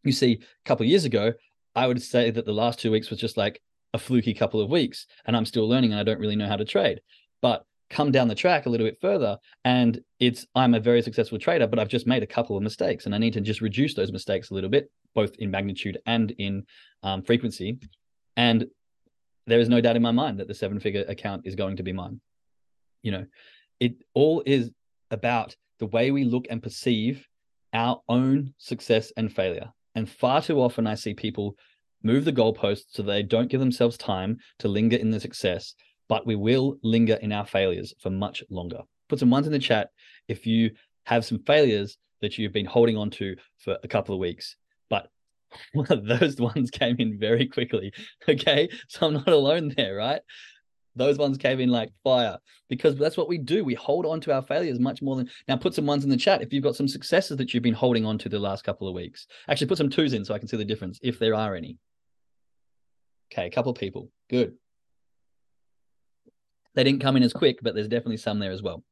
you 0.05 0.13
see 0.13 0.41
a 0.43 0.69
couple 0.69 0.85
of 0.85 0.91
years 0.91 1.05
ago 1.05 1.33
I 1.77 1.87
would 1.87 2.03
say 2.03 2.31
that 2.31 2.47
the 2.47 2.53
last 2.53 2.81
two 2.81 2.91
weeks 2.91 3.11
was 3.11 3.21
just 3.21 3.37
like 3.37 3.61
a 3.93 3.99
fluky 3.99 4.33
couple 4.33 4.61
of 4.61 4.71
weeks 4.71 5.07
and 5.27 5.37
I'm 5.37 5.45
still 5.45 5.69
learning 5.69 5.93
and 5.93 6.01
I 6.01 6.05
don't 6.05 6.19
really 6.19 6.37
know 6.37 6.49
how 6.49 6.57
to 6.57 6.65
trade. 6.65 7.01
But 7.43 7.65
come 7.91 8.11
down 8.11 8.27
the 8.27 8.35
track 8.35 8.67
a 8.67 8.71
little 8.71 8.87
bit 8.87 8.99
further 9.01 9.39
and 9.65 10.01
it's 10.19 10.47
I'm 10.55 10.75
a 10.75 10.81
very 10.81 11.03
successful 11.03 11.39
trader, 11.39 11.67
but 11.67 11.79
I've 11.79 11.89
just 11.89 12.07
made 12.07 12.23
a 12.23 12.27
couple 12.27 12.57
of 12.57 12.63
mistakes 12.63 13.07
and 13.07 13.15
I 13.15 13.19
need 13.19 13.35
to 13.35 13.41
just 13.41 13.61
reduce 13.61 13.95
those 13.95 14.11
mistakes 14.11 14.51
a 14.51 14.55
little 14.55 14.71
bit, 14.71 14.91
both 15.15 15.35
in 15.37 15.51
magnitude 15.51 15.99
and 16.07 16.31
in 16.33 16.65
um, 17.03 17.23
frequency. 17.23 17.79
And 18.37 18.67
there 19.47 19.61
is 19.61 19.69
no 19.69 19.81
doubt 19.81 19.97
in 19.97 20.03
my 20.03 20.13
mind 20.13 20.41
that 20.41 20.49
the 20.49 20.55
seven 20.55 20.81
figure 20.81 21.05
account 21.09 21.43
is 21.45 21.55
going 21.55 21.77
to 21.77 21.83
be 21.83 21.93
mine. 21.93 22.21
You 23.07 23.13
know, 23.13 23.27
it 23.79 23.95
all 24.15 24.43
is 24.45 24.73
about 25.13 25.55
the 25.79 25.87
way 25.87 26.11
we 26.11 26.25
look 26.25 26.49
and 26.51 26.61
perceive 26.61 27.25
our 27.73 28.03
own 28.09 28.53
success 28.59 29.13
and 29.17 29.33
failure. 29.33 29.71
And 29.95 30.11
far 30.11 30.43
too 30.43 30.61
often, 30.61 30.89
I 30.89 30.97
see 30.97 31.15
people 31.15 31.55
move 32.03 32.25
the 32.25 32.33
goalposts 32.33 32.87
so 32.89 33.05
they 33.05 33.23
don't 33.23 33.49
give 33.49 33.61
themselves 33.61 33.97
time 33.97 34.39
to 34.59 34.67
linger 34.67 34.97
in 34.97 35.13
the 35.13 35.21
success, 35.21 35.77
but 36.09 36.27
we 36.27 36.35
will 36.35 36.79
linger 36.83 37.15
in 37.15 37.31
our 37.31 37.47
failures 37.47 37.95
for 38.01 38.11
much 38.11 38.43
longer. 38.51 38.81
Put 39.09 39.21
some 39.21 39.31
ones 39.31 39.47
in 39.47 39.53
the 39.53 39.61
chat 39.61 39.91
if 40.27 40.45
you 40.45 40.73
have 41.05 41.25
some 41.25 41.39
failures 41.39 41.99
that 42.23 42.39
you've 42.39 42.53
been 42.53 42.67
holding 42.67 42.97
on 42.97 43.11
to 43.11 43.37
for 43.59 43.79
a 43.85 43.89
couple 43.89 44.17
of 44.17 44.21
weeks. 44.21 44.57
But 44.91 45.09
those 45.89 46.41
ones 46.41 46.73
came 46.73 46.97
in 46.99 47.21
very 47.21 47.47
quickly. 47.47 47.93
Okay. 48.29 48.69
So 48.89 49.07
I'm 49.07 49.15
not 49.15 49.29
alone 49.29 49.73
there, 49.77 49.95
right? 49.95 50.23
Those 50.97 51.19
ones 51.19 51.39
came 51.39 51.61
in 51.61 51.69
like 51.69 51.91
fire 52.03 52.39
because 52.69 52.97
that's 52.97 53.17
what 53.17 53.29
we 53.29 53.39
do. 53.39 53.65
We 53.65 53.75
hold 53.75 54.07
on 54.07 54.21
to 54.23 54.33
our 54.35 54.43
failures 54.43 54.81
much 54.81 55.03
more 55.03 55.17
than 55.17 55.29
now. 55.47 55.57
Put 55.57 55.75
some 55.75 55.87
ones 55.87 56.05
in 56.05 56.11
the 56.11 56.17
chat 56.17 56.43
if 56.43 56.53
you've 56.53 56.65
got 56.65 56.77
some 56.77 56.89
successes 56.89 57.37
that 57.37 57.53
you've 57.53 57.63
been 57.63 57.75
holding 57.75 58.05
on 58.05 58.19
to 58.19 58.29
the 58.29 58.39
last 58.39 58.65
couple 58.65 58.89
of 58.89 58.95
weeks. 58.95 59.27
Actually, 59.49 59.69
put 59.69 59.79
some 59.79 59.91
twos 59.91 60.13
in 60.13 60.25
so 60.25 60.35
I 60.35 60.39
can 60.39 60.49
see 60.49 60.57
the 60.57 60.65
difference 60.65 60.99
if 61.03 61.19
there 61.19 61.35
are 61.35 61.55
any. 61.55 61.79
Okay, 63.33 63.47
a 63.47 63.51
couple 63.51 63.73
of 63.73 63.79
people. 63.79 64.11
Good. 64.31 64.55
They 66.75 66.85
didn't 66.85 67.03
come 67.03 67.17
in 67.17 67.23
as 67.23 67.33
quick, 67.33 67.59
but 67.63 67.75
there's 67.75 67.89
definitely 67.89 68.19
some 68.19 68.39
there 68.39 68.53
as 68.53 68.63
well. 68.63 68.83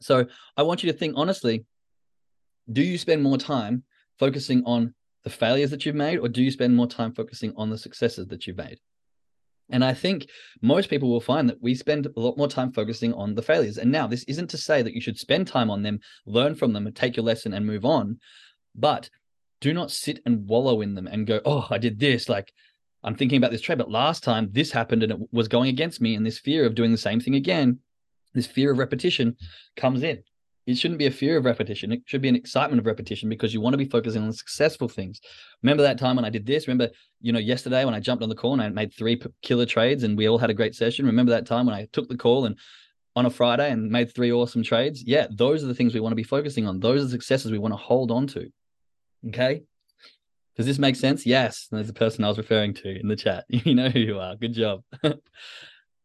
So 0.00 0.26
I 0.56 0.62
want 0.62 0.82
you 0.82 0.92
to 0.92 0.98
think 0.98 1.14
honestly 1.16 1.64
do 2.70 2.82
you 2.82 2.98
spend 2.98 3.22
more 3.22 3.38
time 3.38 3.82
focusing 4.18 4.62
on 4.64 4.94
the 5.24 5.30
failures 5.30 5.70
that 5.70 5.84
you've 5.84 5.94
made, 5.94 6.18
or 6.18 6.28
do 6.28 6.42
you 6.42 6.50
spend 6.50 6.76
more 6.76 6.86
time 6.86 7.12
focusing 7.12 7.52
on 7.56 7.70
the 7.70 7.78
successes 7.78 8.26
that 8.28 8.46
you've 8.46 8.56
made? 8.56 8.78
And 9.70 9.84
I 9.84 9.92
think 9.92 10.28
most 10.62 10.88
people 10.88 11.10
will 11.10 11.20
find 11.20 11.48
that 11.48 11.62
we 11.62 11.74
spend 11.74 12.06
a 12.06 12.20
lot 12.20 12.38
more 12.38 12.48
time 12.48 12.72
focusing 12.72 13.12
on 13.12 13.34
the 13.34 13.42
failures. 13.42 13.78
And 13.78 13.92
now, 13.92 14.06
this 14.06 14.24
isn't 14.24 14.48
to 14.50 14.58
say 14.58 14.82
that 14.82 14.94
you 14.94 15.00
should 15.00 15.18
spend 15.18 15.46
time 15.46 15.70
on 15.70 15.82
them, 15.82 16.00
learn 16.26 16.54
from 16.54 16.72
them, 16.72 16.90
take 16.92 17.16
your 17.16 17.24
lesson 17.24 17.52
and 17.52 17.66
move 17.66 17.84
on. 17.84 18.18
But 18.74 19.10
do 19.60 19.74
not 19.74 19.90
sit 19.90 20.20
and 20.24 20.48
wallow 20.48 20.80
in 20.80 20.94
them 20.94 21.06
and 21.06 21.26
go, 21.26 21.40
oh, 21.44 21.66
I 21.70 21.78
did 21.78 21.98
this. 21.98 22.28
Like, 22.28 22.52
I'm 23.04 23.14
thinking 23.14 23.38
about 23.38 23.50
this 23.50 23.60
trade, 23.60 23.78
but 23.78 23.90
last 23.90 24.22
time 24.22 24.48
this 24.52 24.72
happened 24.72 25.02
and 25.02 25.12
it 25.12 25.18
was 25.32 25.48
going 25.48 25.68
against 25.68 26.00
me. 26.00 26.14
And 26.14 26.24
this 26.24 26.38
fear 26.38 26.64
of 26.64 26.74
doing 26.74 26.92
the 26.92 26.98
same 26.98 27.20
thing 27.20 27.34
again, 27.34 27.80
this 28.34 28.46
fear 28.46 28.72
of 28.72 28.78
repetition 28.78 29.36
comes 29.76 30.02
in. 30.02 30.22
It 30.68 30.76
shouldn't 30.76 30.98
be 30.98 31.06
a 31.06 31.10
fear 31.10 31.38
of 31.38 31.46
repetition. 31.46 31.92
It 31.92 32.02
should 32.04 32.20
be 32.20 32.28
an 32.28 32.36
excitement 32.36 32.78
of 32.78 32.84
repetition 32.84 33.30
because 33.30 33.54
you 33.54 33.60
want 33.62 33.72
to 33.72 33.78
be 33.78 33.86
focusing 33.86 34.22
on 34.22 34.30
successful 34.34 34.86
things. 34.86 35.18
Remember 35.62 35.82
that 35.82 35.98
time 35.98 36.16
when 36.16 36.26
I 36.26 36.28
did 36.30 36.44
this? 36.44 36.68
Remember, 36.68 36.92
you 37.22 37.32
know, 37.32 37.38
yesterday 37.38 37.86
when 37.86 37.94
I 37.94 38.00
jumped 38.00 38.22
on 38.22 38.28
the 38.28 38.34
call 38.34 38.52
and 38.52 38.60
I 38.60 38.68
made 38.68 38.92
three 38.92 39.18
killer 39.40 39.64
trades 39.64 40.02
and 40.02 40.14
we 40.14 40.28
all 40.28 40.36
had 40.36 40.50
a 40.50 40.54
great 40.54 40.74
session. 40.74 41.06
Remember 41.06 41.30
that 41.30 41.46
time 41.46 41.64
when 41.64 41.74
I 41.74 41.88
took 41.92 42.10
the 42.10 42.18
call 42.18 42.44
and 42.44 42.58
on 43.16 43.24
a 43.24 43.30
Friday 43.30 43.70
and 43.70 43.90
made 43.90 44.14
three 44.14 44.30
awesome 44.30 44.62
trades? 44.62 45.02
Yeah, 45.02 45.26
those 45.30 45.64
are 45.64 45.68
the 45.68 45.74
things 45.74 45.94
we 45.94 46.00
want 46.00 46.12
to 46.12 46.16
be 46.16 46.22
focusing 46.22 46.66
on. 46.66 46.80
Those 46.80 47.00
are 47.00 47.04
the 47.04 47.12
successes 47.12 47.50
we 47.50 47.58
want 47.58 47.72
to 47.72 47.78
hold 47.78 48.10
on 48.10 48.26
to. 48.26 48.52
Okay. 49.28 49.62
Does 50.58 50.66
this 50.66 50.78
make 50.78 50.96
sense? 50.96 51.24
Yes. 51.24 51.68
There's 51.70 51.86
the 51.86 51.94
person 51.94 52.24
I 52.24 52.28
was 52.28 52.36
referring 52.36 52.74
to 52.74 53.00
in 53.00 53.08
the 53.08 53.16
chat. 53.16 53.46
You 53.48 53.74
know 53.74 53.88
who 53.88 54.00
you 54.00 54.18
are. 54.18 54.36
Good 54.36 54.52
job. 54.52 54.82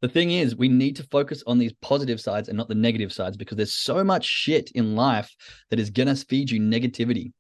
the 0.04 0.10
thing 0.10 0.32
is, 0.32 0.58
we 0.58 0.68
need 0.68 0.98
to 0.98 1.04
focus 1.04 1.44
on 1.48 1.58
these 1.58 1.72
positive 1.82 2.20
sides 2.20 2.50
and 2.50 2.58
not 2.58 2.68
the 2.68 2.76
negative 2.76 3.14
sides 3.14 3.38
because 3.38 3.56
there's 3.56 3.74
so 3.74 4.04
much 4.04 4.26
shit 4.26 4.70
in 4.72 4.98
life 4.98 5.34
that 5.70 5.80
is 5.80 5.90
going 5.90 6.14
to 6.14 6.26
feed 6.26 6.52
you 6.52 6.60
negativity. 6.60 7.32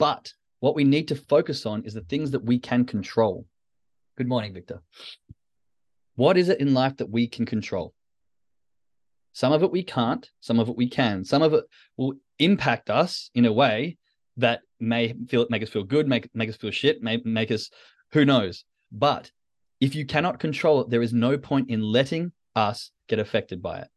But 0.00 0.32
what 0.58 0.74
we 0.74 0.82
need 0.82 1.06
to 1.08 1.14
focus 1.14 1.64
on 1.64 1.84
is 1.84 1.94
the 1.94 2.00
things 2.00 2.32
that 2.32 2.44
we 2.44 2.58
can 2.58 2.84
control. 2.84 3.46
Good 4.18 4.26
morning, 4.26 4.52
Victor. 4.52 4.82
What 6.16 6.36
is 6.36 6.48
it 6.48 6.58
in 6.58 6.74
life 6.74 6.96
that 6.96 7.08
we 7.08 7.28
can 7.28 7.46
control? 7.46 7.94
Some 9.32 9.52
of 9.52 9.62
it 9.62 9.70
we 9.70 9.84
can't, 9.84 10.28
some 10.40 10.58
of 10.58 10.68
it 10.68 10.76
we 10.76 10.88
can. 10.88 11.24
Some 11.24 11.42
of 11.42 11.54
it 11.54 11.62
will 11.96 12.14
impact 12.40 12.90
us 12.90 13.30
in 13.36 13.46
a 13.46 13.52
way 13.52 13.96
that 14.38 14.62
may 14.80 15.14
feel 15.28 15.46
make 15.50 15.62
us 15.62 15.68
feel 15.68 15.84
good, 15.84 16.08
make 16.08 16.28
make 16.34 16.48
us 16.48 16.56
feel 16.56 16.72
shit, 16.72 17.00
may 17.00 17.22
make 17.24 17.52
us 17.52 17.70
who 18.10 18.24
knows. 18.24 18.64
But 18.90 19.30
if 19.82 19.96
you 19.96 20.06
cannot 20.06 20.38
control 20.38 20.80
it, 20.80 20.90
there 20.90 21.02
is 21.02 21.12
no 21.12 21.36
point 21.36 21.68
in 21.68 21.82
letting 21.82 22.30
us 22.54 22.92
get 23.08 23.18
affected 23.18 23.60
by 23.60 23.80
it. 23.80 23.88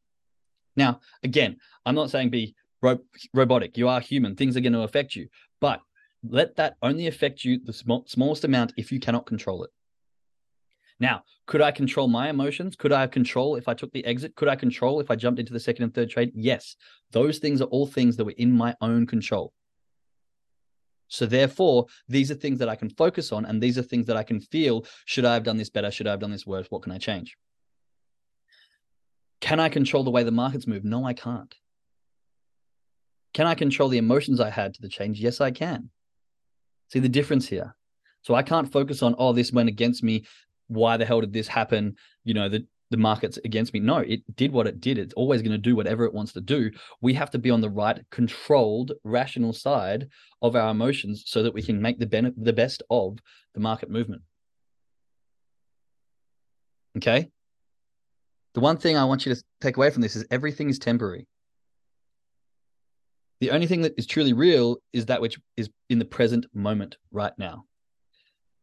Now, 0.75 0.99
again, 1.21 1.57
I'm 1.85 1.93
not 1.93 2.09
saying 2.09 2.31
be 2.31 2.55
ro- 2.81 3.05
robotic. 3.35 3.77
You 3.77 3.87
are 3.87 3.99
human. 3.99 4.35
Things 4.35 4.57
are 4.57 4.61
going 4.61 4.73
to 4.73 4.81
affect 4.81 5.15
you, 5.15 5.27
but 5.61 5.79
let 6.27 6.55
that 6.55 6.77
only 6.81 7.05
affect 7.05 7.45
you 7.45 7.59
the 7.63 7.71
sm- 7.71 8.07
smallest 8.07 8.43
amount 8.43 8.73
if 8.77 8.91
you 8.91 8.99
cannot 8.99 9.27
control 9.27 9.63
it. 9.63 9.69
Now, 10.99 11.21
could 11.45 11.61
I 11.61 11.69
control 11.69 12.07
my 12.07 12.29
emotions? 12.31 12.75
Could 12.75 12.91
I 12.91 13.05
control 13.05 13.55
if 13.55 13.67
I 13.67 13.75
took 13.75 13.91
the 13.93 14.05
exit? 14.05 14.35
Could 14.35 14.47
I 14.47 14.55
control 14.55 14.99
if 15.01 15.11
I 15.11 15.15
jumped 15.15 15.39
into 15.39 15.53
the 15.53 15.59
second 15.59 15.83
and 15.83 15.93
third 15.93 16.09
trade? 16.09 16.31
Yes. 16.33 16.77
Those 17.11 17.37
things 17.37 17.61
are 17.61 17.65
all 17.65 17.85
things 17.85 18.17
that 18.17 18.25
were 18.25 18.33
in 18.39 18.51
my 18.51 18.75
own 18.81 19.05
control. 19.05 19.53
So 21.15 21.25
therefore, 21.25 21.85
these 22.09 22.29
are 22.29 22.35
things 22.35 22.59
that 22.59 22.67
I 22.67 22.75
can 22.75 22.89
focus 22.89 23.31
on, 23.31 23.45
and 23.45 23.63
these 23.63 23.77
are 23.77 23.81
things 23.81 24.05
that 24.07 24.17
I 24.17 24.23
can 24.23 24.41
feel. 24.41 24.85
Should 25.05 25.23
I 25.23 25.33
have 25.33 25.43
done 25.43 25.55
this 25.55 25.69
better? 25.69 25.89
Should 25.89 26.07
I 26.07 26.11
have 26.11 26.19
done 26.19 26.31
this 26.31 26.45
worse? 26.45 26.67
What 26.69 26.81
can 26.81 26.91
I 26.91 26.97
change? 26.97 27.37
Can 29.39 29.61
I 29.61 29.69
control 29.69 30.03
the 30.03 30.11
way 30.11 30.23
the 30.23 30.31
markets 30.31 30.67
move? 30.67 30.83
No, 30.83 31.05
I 31.05 31.13
can't. 31.13 31.55
Can 33.33 33.47
I 33.47 33.55
control 33.55 33.87
the 33.87 33.97
emotions 33.97 34.41
I 34.41 34.49
had 34.49 34.73
to 34.73 34.81
the 34.81 34.89
change? 34.89 35.21
Yes, 35.21 35.39
I 35.39 35.51
can. 35.51 35.89
See 36.91 36.99
the 36.99 37.07
difference 37.07 37.47
here. 37.47 37.75
So 38.21 38.35
I 38.35 38.43
can't 38.43 38.71
focus 38.71 39.01
on, 39.01 39.15
oh, 39.17 39.31
this 39.31 39.53
went 39.53 39.69
against 39.69 40.03
me. 40.03 40.25
Why 40.67 40.97
the 40.97 41.05
hell 41.05 41.21
did 41.21 41.31
this 41.31 41.47
happen? 41.47 41.95
You 42.25 42.33
know, 42.33 42.49
the 42.49 42.65
the 42.91 42.97
market's 42.97 43.37
against 43.43 43.73
me. 43.73 43.79
No, 43.79 43.97
it 43.97 44.21
did 44.35 44.51
what 44.51 44.67
it 44.67 44.79
did. 44.79 44.97
It's 44.97 45.13
always 45.15 45.41
going 45.41 45.51
to 45.51 45.57
do 45.57 45.75
whatever 45.75 46.05
it 46.05 46.13
wants 46.13 46.33
to 46.33 46.41
do. 46.41 46.71
We 47.01 47.13
have 47.13 47.31
to 47.31 47.39
be 47.39 47.49
on 47.49 47.61
the 47.61 47.69
right, 47.69 47.99
controlled, 48.11 48.93
rational 49.03 49.53
side 49.53 50.07
of 50.41 50.55
our 50.55 50.69
emotions 50.69 51.23
so 51.25 51.43
that 51.43 51.53
we 51.53 51.63
can 51.63 51.81
make 51.81 51.99
the 51.99 52.05
benefit, 52.05 52.43
the 52.43 52.53
best 52.53 52.83
of 52.89 53.17
the 53.53 53.59
market 53.59 53.89
movement. 53.89 54.21
Okay. 56.97 57.29
The 58.53 58.61
one 58.61 58.77
thing 58.77 58.95
I 58.95 59.05
want 59.05 59.25
you 59.25 59.33
to 59.33 59.43
take 59.59 59.77
away 59.77 59.89
from 59.89 60.01
this 60.01 60.15
is 60.15 60.25
everything 60.31 60.69
is 60.69 60.79
temporary. 60.79 61.27
The 63.41 63.51
only 63.51 63.67
thing 63.67 63.81
that 63.81 63.95
is 63.97 64.05
truly 64.05 64.31
real 64.31 64.77
is 64.93 65.07
that 65.07 65.21
which 65.21 65.37
is 65.57 65.69
in 65.89 65.99
the 65.99 66.05
present 66.05 66.45
moment 66.53 66.95
right 67.11 67.33
now. 67.37 67.65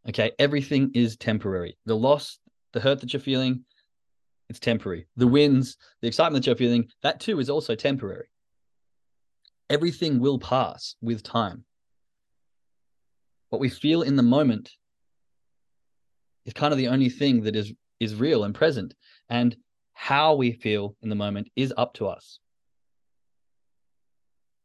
Okay. 0.09 0.33
Everything 0.39 0.93
is 0.95 1.17
temporary. 1.17 1.77
The 1.85 1.97
loss, 1.97 2.39
the 2.73 2.81
hurt 2.81 3.01
that 3.01 3.13
you're 3.13 3.21
feeling, 3.21 3.65
it's 4.53 4.61
temporary. 4.61 5.07
The 5.17 5.27
wins, 5.27 5.79
the 6.03 6.09
excitement 6.09 6.45
that 6.45 6.47
you're 6.47 6.57
feeling, 6.57 6.87
that 7.03 7.21
too 7.21 7.41
is 7.41 7.49
also 7.49 7.75
temporary. 7.75 8.27
Everything 9.71 10.21
will 10.21 10.38
pass 10.38 10.95
with 11.01 11.23
time. 11.23 11.65
What 13.49 13.61
we 13.61 13.71
feel 13.71 14.03
in 14.03 14.17
the 14.17 14.23
moment 14.23 14.71
is 16.45 16.53
kind 16.53 16.71
of 16.71 16.77
the 16.77 16.88
only 16.88 17.09
thing 17.09 17.45
that 17.45 17.57
is 17.57 17.73
is 17.99 18.15
real 18.15 18.45
and 18.45 18.55
present. 18.55 18.95
And 19.31 19.57
how 19.95 20.35
we 20.35 20.53
feel 20.53 20.97
in 21.01 21.09
the 21.09 21.15
moment 21.15 21.49
is 21.57 21.73
up 21.79 21.95
to 21.95 22.09
us. 22.09 22.38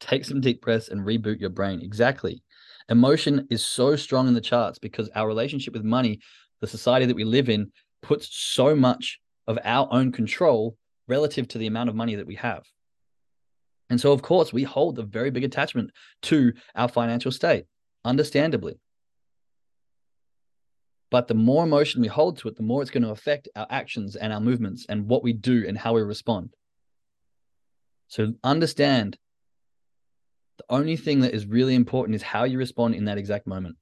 Take 0.02 0.26
some 0.26 0.42
deep 0.42 0.62
breaths 0.62 0.90
and 0.90 1.00
reboot 1.00 1.40
your 1.40 1.50
brain. 1.50 1.80
Exactly. 1.82 2.44
Emotion 2.90 3.48
is 3.50 3.66
so 3.66 3.96
strong 3.96 4.28
in 4.28 4.34
the 4.34 4.42
charts 4.42 4.80
because 4.80 5.08
our 5.16 5.28
relationship 5.28 5.74
with 5.74 5.84
money, 5.86 6.20
the 6.60 6.68
society 6.68 7.06
that 7.06 7.16
we 7.16 7.24
live 7.24 7.48
in, 7.48 7.72
puts 8.02 8.28
so 8.36 8.76
much 8.76 9.20
of 9.48 9.58
our 9.64 9.88
own 9.92 10.12
control 10.12 10.78
relative 11.08 11.48
to 11.50 11.58
the 11.58 11.68
amount 11.68 11.90
of 11.90 11.96
money 11.96 12.16
that 12.16 12.28
we 12.28 12.36
have. 12.36 12.66
And 13.90 14.00
so, 14.00 14.12
of 14.12 14.22
course, 14.22 14.52
we 14.52 14.64
hold 14.64 15.00
a 15.00 15.04
very 15.04 15.30
big 15.30 15.46
attachment 15.46 15.92
to 16.24 16.54
our 16.76 16.90
financial 16.90 17.32
state, 17.32 17.66
understandably. 18.04 18.80
But 21.10 21.30
the 21.30 21.36
more 21.36 21.64
emotion 21.64 22.02
we 22.02 22.08
hold 22.08 22.38
to 22.40 22.50
it, 22.50 22.58
the 22.58 22.64
more 22.64 22.82
it's 22.82 22.92
going 22.92 23.04
to 23.04 23.12
affect 23.12 23.48
our 23.56 23.68
actions 23.70 24.18
and 24.18 24.34
our 24.34 24.42
movements 24.42 24.86
and 24.90 25.08
what 25.08 25.24
we 25.24 25.32
do 25.32 25.66
and 25.66 25.78
how 25.78 25.94
we 25.94 26.02
respond. 26.02 26.54
So, 28.10 28.34
understand 28.44 29.18
the 30.58 30.66
only 30.70 30.98
thing 30.98 31.22
that 31.22 31.34
is 31.34 31.46
really 31.46 31.76
important 31.76 32.16
is 32.16 32.24
how 32.24 32.44
you 32.44 32.58
respond 32.58 32.96
in 32.96 33.06
that 33.06 33.18
exact 33.18 33.48
moment. 33.48 33.78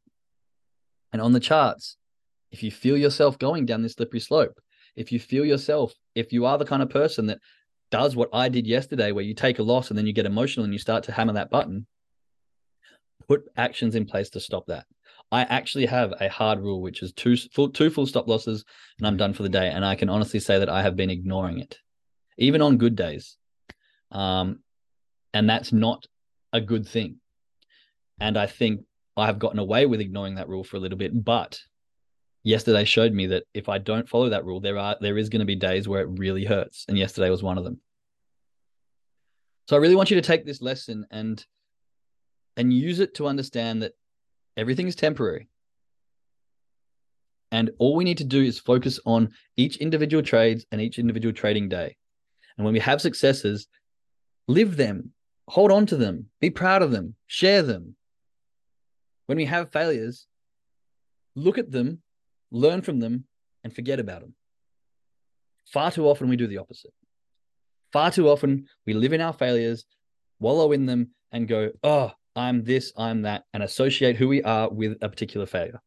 And 1.13 1.21
on 1.21 1.31
the 1.31 1.39
charts, 1.39 1.97
if 2.51 2.61
you 2.61 2.69
feel 2.69 2.97
yourself 2.97 3.39
going 3.39 3.65
down 3.65 3.81
this 3.81 3.93
slippery 3.93 4.19
slope, 4.19 4.59
if 4.95 5.11
you 5.11 5.19
feel 5.19 5.45
yourself, 5.45 5.93
if 6.15 6.31
you 6.31 6.45
are 6.45 6.57
the 6.57 6.65
kind 6.65 6.81
of 6.81 6.89
person 6.89 7.27
that 7.27 7.39
does 7.91 8.15
what 8.15 8.29
I 8.33 8.49
did 8.49 8.65
yesterday, 8.65 9.11
where 9.11 9.23
you 9.23 9.33
take 9.33 9.59
a 9.59 9.63
loss 9.63 9.89
and 9.89 9.97
then 9.97 10.07
you 10.07 10.13
get 10.13 10.25
emotional 10.25 10.63
and 10.63 10.73
you 10.73 10.79
start 10.79 11.03
to 11.05 11.11
hammer 11.11 11.33
that 11.33 11.49
button, 11.49 11.85
put 13.27 13.43
actions 13.57 13.95
in 13.95 14.05
place 14.05 14.29
to 14.31 14.39
stop 14.39 14.65
that. 14.67 14.85
I 15.31 15.41
actually 15.41 15.87
have 15.87 16.13
a 16.19 16.29
hard 16.29 16.59
rule, 16.59 16.81
which 16.81 17.01
is 17.01 17.11
two 17.13 17.35
full, 17.35 17.69
two 17.69 17.89
full 17.89 18.05
stop 18.05 18.27
losses, 18.27 18.63
and 18.97 19.07
I'm 19.07 19.17
done 19.17 19.33
for 19.33 19.43
the 19.43 19.49
day. 19.49 19.69
And 19.69 19.83
I 19.83 19.95
can 19.95 20.09
honestly 20.09 20.39
say 20.39 20.59
that 20.59 20.69
I 20.69 20.81
have 20.83 20.95
been 20.95 21.09
ignoring 21.09 21.59
it, 21.59 21.77
even 22.37 22.61
on 22.61 22.77
good 22.77 22.95
days. 22.95 23.37
Um, 24.11 24.59
and 25.33 25.49
that's 25.49 25.73
not 25.73 26.05
a 26.53 26.61
good 26.61 26.87
thing. 26.87 27.19
And 28.19 28.37
I 28.37 28.45
think 28.45 28.85
I 29.17 29.25
have 29.25 29.39
gotten 29.39 29.59
away 29.59 29.85
with 29.85 29.99
ignoring 29.99 30.35
that 30.35 30.47
rule 30.47 30.63
for 30.63 30.77
a 30.77 30.79
little 30.79 30.97
bit, 30.97 31.23
but 31.23 31.59
yesterday 32.45 32.85
showed 32.85 33.11
me 33.11 33.25
that 33.27 33.43
if 33.53 33.67
I 33.67 33.79
don't 33.79 34.07
follow 34.07 34.29
that 34.29 34.45
rule, 34.45 34.61
there 34.61 34.77
are 34.77 34.95
there 35.01 35.17
is 35.17 35.29
going 35.29 35.41
to 35.41 35.45
be 35.45 35.55
days 35.55 35.87
where 35.87 36.01
it 36.01 36.19
really 36.19 36.45
hurts, 36.45 36.85
and 36.87 36.97
yesterday 36.97 37.29
was 37.29 37.43
one 37.43 37.57
of 37.57 37.65
them. 37.65 37.81
So 39.67 39.75
I 39.75 39.79
really 39.79 39.95
want 39.95 40.11
you 40.11 40.15
to 40.15 40.21
take 40.21 40.45
this 40.45 40.61
lesson 40.61 41.05
and 41.11 41.43
and 42.55 42.71
use 42.71 42.99
it 42.99 43.15
to 43.15 43.27
understand 43.27 43.81
that 43.81 43.93
everything 44.55 44.87
is 44.87 44.95
temporary. 44.95 45.49
And 47.51 47.71
all 47.79 47.95
we 47.95 48.03
need 48.03 48.19
to 48.19 48.23
do 48.23 48.41
is 48.41 48.59
focus 48.59 48.99
on 49.05 49.31
each 49.57 49.77
individual 49.77 50.23
trades 50.23 50.65
and 50.71 50.79
each 50.79 50.99
individual 50.99 51.33
trading 51.33 51.67
day. 51.67 51.97
And 52.57 52.63
when 52.63 52.73
we 52.73 52.79
have 52.79 53.01
successes, 53.01 53.67
live 54.47 54.77
them, 54.77 55.11
hold 55.47 55.71
on 55.71 55.85
to 55.87 55.97
them, 55.97 56.27
be 56.39 56.49
proud 56.49 56.81
of 56.81 56.91
them, 56.91 57.15
share 57.27 57.61
them. 57.61 57.95
When 59.25 59.37
we 59.37 59.45
have 59.45 59.71
failures, 59.71 60.27
look 61.35 61.57
at 61.57 61.71
them 61.71 62.01
learn 62.55 62.81
from 62.81 62.99
them, 62.99 63.25
and 63.63 63.73
forget 63.73 63.99
about 63.99 64.21
them. 64.21 64.33
Far 65.73 65.91
too 65.91 66.07
often 66.07 66.29
we 66.29 66.35
do 66.35 66.47
the 66.47 66.59
opposite. 66.59 66.93
Far 67.91 68.11
too 68.11 68.29
often 68.29 68.67
we 68.85 68.93
live 68.93 69.13
in 69.13 69.21
our 69.21 69.33
failures, 69.33 69.85
wallow 70.39 70.71
in 70.71 70.85
them, 70.85 71.09
and 71.31 71.47
go, 71.47 71.71
oh, 71.83 72.11
I'm 72.35 72.63
this, 72.63 72.93
I'm 72.97 73.23
that, 73.23 73.43
and 73.53 73.63
associate 73.63 74.17
who 74.17 74.27
we 74.27 74.43
are 74.43 74.69
with 74.69 74.97
a 75.01 75.09
particular 75.09 75.45
failure. 75.45 75.81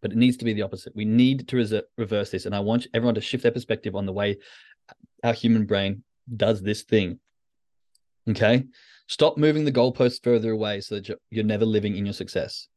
But 0.00 0.12
it 0.12 0.16
needs 0.18 0.36
to 0.38 0.44
be 0.44 0.52
the 0.52 0.62
opposite. 0.62 0.96
We 0.96 1.04
need 1.04 1.46
to 1.48 1.84
reverse 1.96 2.30
this. 2.30 2.46
And 2.46 2.54
I 2.54 2.60
want 2.60 2.86
everyone 2.94 3.14
to 3.16 3.20
shift 3.20 3.42
their 3.42 3.52
perspective 3.52 3.94
on 3.94 4.06
the 4.06 4.12
way 4.12 4.38
our 5.22 5.32
human 5.32 5.66
brain 5.66 6.02
does 6.36 6.62
this 6.62 6.82
thing. 6.82 7.20
Okay. 8.28 8.64
Stop 9.08 9.36
moving 9.36 9.64
the 9.64 9.72
goalposts 9.72 10.22
further 10.22 10.52
away 10.52 10.80
so 10.80 10.96
that 10.96 11.18
you're 11.30 11.44
never 11.44 11.64
living 11.64 11.96
in 11.96 12.06
your 12.06 12.14
success. 12.14 12.68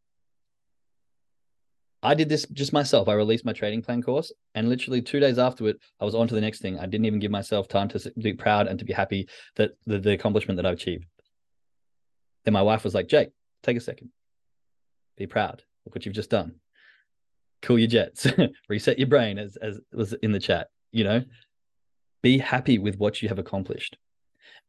I 2.05 2.13
did 2.13 2.29
this 2.29 2.45
just 2.53 2.73
myself. 2.73 3.07
I 3.07 3.13
released 3.13 3.45
my 3.45 3.53
trading 3.53 3.81
plan 3.81 4.01
course, 4.01 4.31
and 4.53 4.69
literally 4.69 5.01
two 5.01 5.19
days 5.19 5.39
afterward, 5.39 5.77
I 5.99 6.05
was 6.05 6.15
on 6.15 6.27
to 6.27 6.35
the 6.35 6.41
next 6.41 6.61
thing. 6.61 6.79
I 6.79 6.85
didn't 6.85 7.05
even 7.05 7.19
give 7.19 7.31
myself 7.31 7.67
time 7.67 7.87
to 7.89 8.13
be 8.17 8.33
proud 8.33 8.67
and 8.67 8.77
to 8.79 8.85
be 8.85 8.93
happy 8.93 9.27
that 9.55 9.71
the, 9.85 9.99
the 9.99 10.13
accomplishment 10.13 10.57
that 10.57 10.65
I've 10.65 10.75
achieved. 10.75 11.05
Then 12.43 12.53
my 12.53 12.61
wife 12.61 12.83
was 12.83 12.93
like, 12.93 13.07
Jake, 13.07 13.31
take 13.63 13.75
a 13.75 13.81
second. 13.81 14.09
Be 15.17 15.25
proud. 15.25 15.63
Look 15.85 15.95
what 15.95 16.05
you've 16.05 16.15
just 16.15 16.29
done. 16.29 16.55
Cool 17.61 17.79
your 17.79 17.87
jets. 17.87 18.27
Reset 18.69 18.99
your 18.99 19.07
brain, 19.07 19.39
as 19.39 19.57
as 19.57 19.79
was 19.91 20.13
in 20.13 20.31
the 20.31 20.39
chat. 20.39 20.67
You 20.91 21.03
know, 21.03 21.23
be 22.21 22.37
happy 22.37 22.77
with 22.77 22.97
what 22.97 23.21
you 23.21 23.29
have 23.29 23.39
accomplished. 23.39 23.97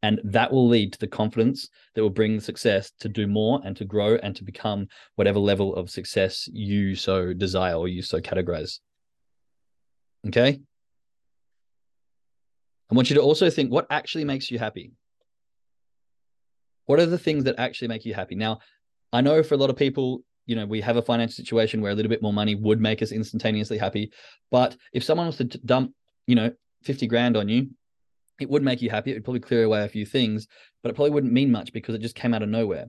And 0.03 0.19
that 0.23 0.51
will 0.51 0.67
lead 0.67 0.93
to 0.93 0.99
the 0.99 1.07
confidence 1.07 1.69
that 1.95 2.01
will 2.01 2.09
bring 2.09 2.35
the 2.35 2.41
success 2.41 2.91
to 2.99 3.09
do 3.09 3.27
more 3.27 3.61
and 3.63 3.75
to 3.77 3.85
grow 3.85 4.15
and 4.21 4.35
to 4.35 4.43
become 4.43 4.87
whatever 5.15 5.39
level 5.39 5.75
of 5.75 5.89
success 5.89 6.47
you 6.51 6.95
so 6.95 7.33
desire 7.33 7.75
or 7.75 7.87
you 7.87 8.01
so 8.01 8.19
categorize. 8.19 8.79
Okay. 10.27 10.59
I 12.89 12.95
want 12.95 13.09
you 13.09 13.15
to 13.15 13.21
also 13.21 13.49
think 13.49 13.71
what 13.71 13.87
actually 13.89 14.23
makes 14.23 14.49
you 14.49 14.59
happy. 14.59 14.91
What 16.85 16.99
are 16.99 17.05
the 17.05 17.17
things 17.17 17.43
that 17.43 17.55
actually 17.57 17.89
make 17.89 18.05
you 18.05 18.13
happy? 18.13 18.35
Now, 18.35 18.59
I 19.11 19.21
know 19.21 19.43
for 19.43 19.55
a 19.55 19.57
lot 19.57 19.69
of 19.69 19.75
people, 19.75 20.21
you 20.45 20.55
know, 20.55 20.65
we 20.65 20.79
have 20.81 20.95
a 20.95 21.01
financial 21.01 21.33
situation 21.33 21.81
where 21.81 21.91
a 21.91 21.95
little 21.95 22.09
bit 22.09 22.21
more 22.21 22.33
money 22.33 22.55
would 22.55 22.79
make 22.79 23.01
us 23.01 23.11
instantaneously 23.11 23.77
happy. 23.77 24.11
But 24.51 24.77
if 24.93 25.03
someone 25.03 25.27
was 25.27 25.37
to 25.37 25.45
dump, 25.45 25.93
you 26.27 26.35
know, 26.35 26.51
50 26.83 27.07
grand 27.07 27.35
on 27.35 27.49
you, 27.49 27.69
it 28.39 28.49
would 28.49 28.63
make 28.63 28.81
you 28.81 28.89
happy. 28.89 29.11
It 29.11 29.15
would 29.15 29.23
probably 29.23 29.39
clear 29.39 29.63
away 29.63 29.83
a 29.83 29.89
few 29.89 30.05
things, 30.05 30.47
but 30.81 30.89
it 30.89 30.95
probably 30.95 31.11
wouldn't 31.11 31.33
mean 31.33 31.51
much 31.51 31.73
because 31.73 31.95
it 31.95 32.01
just 32.01 32.15
came 32.15 32.33
out 32.33 32.43
of 32.43 32.49
nowhere. 32.49 32.87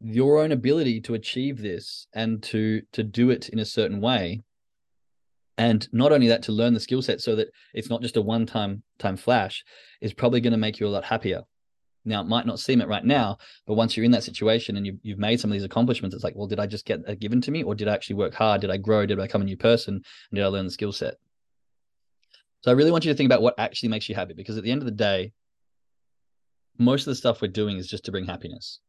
Your 0.00 0.38
own 0.38 0.52
ability 0.52 1.00
to 1.02 1.14
achieve 1.14 1.60
this 1.60 2.06
and 2.14 2.42
to 2.44 2.82
to 2.92 3.02
do 3.02 3.30
it 3.30 3.48
in 3.48 3.58
a 3.58 3.64
certain 3.64 4.00
way, 4.00 4.42
and 5.56 5.88
not 5.92 6.12
only 6.12 6.28
that, 6.28 6.44
to 6.44 6.52
learn 6.52 6.74
the 6.74 6.80
skill 6.80 7.02
set 7.02 7.20
so 7.20 7.34
that 7.34 7.48
it's 7.74 7.90
not 7.90 8.02
just 8.02 8.16
a 8.16 8.22
one 8.22 8.46
time 8.46 8.82
time 8.98 9.16
flash, 9.16 9.64
is 10.00 10.12
probably 10.12 10.40
going 10.40 10.52
to 10.52 10.56
make 10.56 10.78
you 10.78 10.86
a 10.86 10.88
lot 10.88 11.04
happier. 11.04 11.42
Now, 12.04 12.22
it 12.22 12.28
might 12.28 12.46
not 12.46 12.60
seem 12.60 12.80
it 12.80 12.88
right 12.88 13.04
now, 13.04 13.38
but 13.66 13.74
once 13.74 13.96
you're 13.96 14.04
in 14.04 14.12
that 14.12 14.22
situation 14.22 14.76
and 14.76 14.86
you've, 14.86 14.98
you've 15.02 15.18
made 15.18 15.40
some 15.40 15.50
of 15.50 15.52
these 15.52 15.64
accomplishments, 15.64 16.14
it's 16.14 16.24
like, 16.24 16.36
well, 16.36 16.46
did 16.46 16.60
I 16.60 16.66
just 16.66 16.86
get 16.86 17.20
given 17.20 17.40
to 17.42 17.50
me, 17.50 17.64
or 17.64 17.74
did 17.74 17.88
I 17.88 17.92
actually 17.92 18.16
work 18.16 18.34
hard? 18.34 18.60
Did 18.62 18.70
I 18.70 18.78
grow? 18.78 19.04
Did 19.04 19.18
I 19.18 19.24
become 19.24 19.42
a 19.42 19.44
new 19.44 19.56
person? 19.56 19.94
And 19.94 20.36
did 20.36 20.44
I 20.44 20.46
learn 20.46 20.64
the 20.64 20.70
skill 20.70 20.92
set? 20.92 21.16
So 22.60 22.70
I 22.70 22.74
really 22.74 22.90
want 22.90 23.04
you 23.04 23.12
to 23.12 23.16
think 23.16 23.28
about 23.28 23.42
what 23.42 23.58
actually 23.58 23.90
makes 23.90 24.08
you 24.08 24.14
happy 24.14 24.34
because 24.34 24.56
at 24.56 24.64
the 24.64 24.70
end 24.70 24.82
of 24.82 24.86
the 24.86 24.90
day, 24.90 25.32
most 26.78 27.02
of 27.02 27.10
the 27.10 27.14
stuff 27.16 27.40
we're 27.40 27.48
doing 27.48 27.76
is 27.76 27.88
just 27.88 28.04
to 28.04 28.12
bring 28.12 28.26
happiness. 28.26 28.80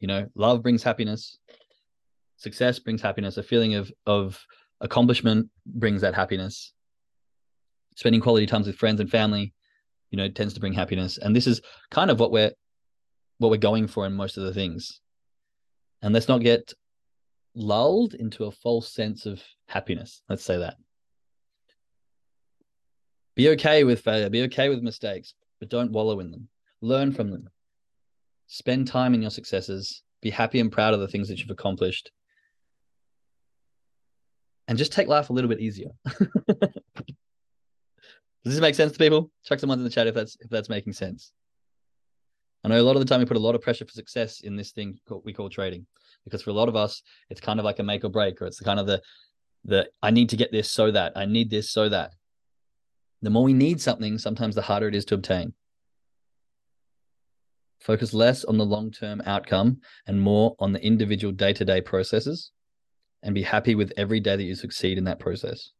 You 0.00 0.08
know, 0.08 0.28
love 0.34 0.62
brings 0.62 0.82
happiness, 0.82 1.38
success 2.36 2.78
brings 2.78 3.00
happiness, 3.00 3.36
a 3.36 3.42
feeling 3.42 3.74
of 3.74 3.92
of 4.06 4.44
accomplishment 4.80 5.48
brings 5.66 6.02
that 6.02 6.14
happiness. 6.14 6.72
Spending 7.96 8.20
quality 8.20 8.46
times 8.46 8.66
with 8.66 8.76
friends 8.76 9.00
and 9.00 9.10
family, 9.10 9.54
you 10.10 10.16
know, 10.16 10.28
tends 10.28 10.52
to 10.54 10.60
bring 10.60 10.72
happiness. 10.72 11.16
And 11.18 11.34
this 11.34 11.46
is 11.46 11.60
kind 11.90 12.10
of 12.10 12.20
what 12.20 12.32
we're 12.32 12.52
what 13.38 13.50
we're 13.50 13.56
going 13.56 13.86
for 13.86 14.06
in 14.06 14.12
most 14.12 14.36
of 14.36 14.44
the 14.44 14.54
things. 14.54 15.00
And 16.02 16.12
let's 16.12 16.28
not 16.28 16.40
get 16.40 16.72
lulled 17.54 18.14
into 18.14 18.44
a 18.44 18.50
false 18.50 18.92
sense 18.92 19.26
of 19.26 19.42
happiness. 19.68 20.22
Let's 20.28 20.44
say 20.44 20.58
that. 20.58 20.76
Be 23.36 23.48
okay 23.50 23.84
with 23.84 24.00
failure, 24.00 24.30
be 24.30 24.42
okay 24.42 24.68
with 24.68 24.82
mistakes, 24.82 25.34
but 25.58 25.68
don't 25.68 25.92
wallow 25.92 26.20
in 26.20 26.30
them. 26.30 26.48
Learn 26.80 27.12
from 27.12 27.30
them. 27.30 27.48
Spend 28.46 28.86
time 28.86 29.14
in 29.14 29.22
your 29.22 29.30
successes. 29.30 30.02
Be 30.22 30.30
happy 30.30 30.60
and 30.60 30.70
proud 30.70 30.94
of 30.94 31.00
the 31.00 31.08
things 31.08 31.28
that 31.28 31.38
you've 31.38 31.50
accomplished. 31.50 32.10
And 34.68 34.78
just 34.78 34.92
take 34.92 35.08
life 35.08 35.30
a 35.30 35.32
little 35.32 35.48
bit 35.48 35.60
easier. 35.60 35.90
Does 38.44 38.52
this 38.52 38.60
make 38.60 38.74
sense 38.74 38.92
to 38.92 38.98
people? 38.98 39.30
Chuck 39.44 39.58
some 39.58 39.68
ones 39.68 39.80
in 39.80 39.84
the 39.84 39.90
chat 39.90 40.06
if 40.06 40.14
that's 40.14 40.36
if 40.40 40.50
that's 40.50 40.68
making 40.68 40.92
sense. 40.92 41.32
I 42.62 42.68
know 42.68 42.80
a 42.80 42.82
lot 42.82 42.96
of 42.96 43.00
the 43.00 43.06
time 43.06 43.20
we 43.20 43.26
put 43.26 43.36
a 43.36 43.40
lot 43.40 43.54
of 43.54 43.62
pressure 43.62 43.84
for 43.84 43.92
success 43.92 44.40
in 44.40 44.56
this 44.56 44.72
thing 44.72 44.98
we 45.24 45.32
call 45.32 45.50
trading, 45.50 45.86
because 46.24 46.42
for 46.42 46.50
a 46.50 46.54
lot 46.54 46.68
of 46.68 46.76
us, 46.76 47.02
it's 47.28 47.40
kind 47.40 47.58
of 47.58 47.64
like 47.64 47.78
a 47.78 47.82
make 47.82 48.04
or 48.04 48.10
break, 48.10 48.40
or 48.40 48.46
it's 48.46 48.60
kind 48.60 48.80
of 48.80 48.86
the 48.86 49.02
the 49.64 49.88
I 50.02 50.10
need 50.10 50.28
to 50.30 50.36
get 50.36 50.52
this 50.52 50.70
so 50.70 50.90
that 50.90 51.12
I 51.16 51.24
need 51.24 51.50
this 51.50 51.70
so 51.70 51.88
that 51.88 52.12
the 53.24 53.30
more 53.30 53.42
we 53.42 53.52
need 53.52 53.80
something, 53.80 54.18
sometimes 54.18 54.54
the 54.54 54.62
harder 54.62 54.88
it 54.88 54.94
is 54.94 55.04
to 55.06 55.14
obtain. 55.14 55.54
Focus 57.80 58.14
less 58.14 58.44
on 58.44 58.58
the 58.58 58.64
long 58.64 58.90
term 58.90 59.22
outcome 59.26 59.78
and 60.06 60.20
more 60.20 60.56
on 60.58 60.72
the 60.72 60.84
individual 60.84 61.32
day 61.32 61.52
to 61.52 61.64
day 61.64 61.80
processes, 61.80 62.50
and 63.22 63.34
be 63.34 63.42
happy 63.42 63.74
with 63.74 63.92
every 63.96 64.20
day 64.20 64.36
that 64.36 64.42
you 64.42 64.54
succeed 64.54 64.98
in 64.98 65.04
that 65.04 65.18
process. 65.18 65.70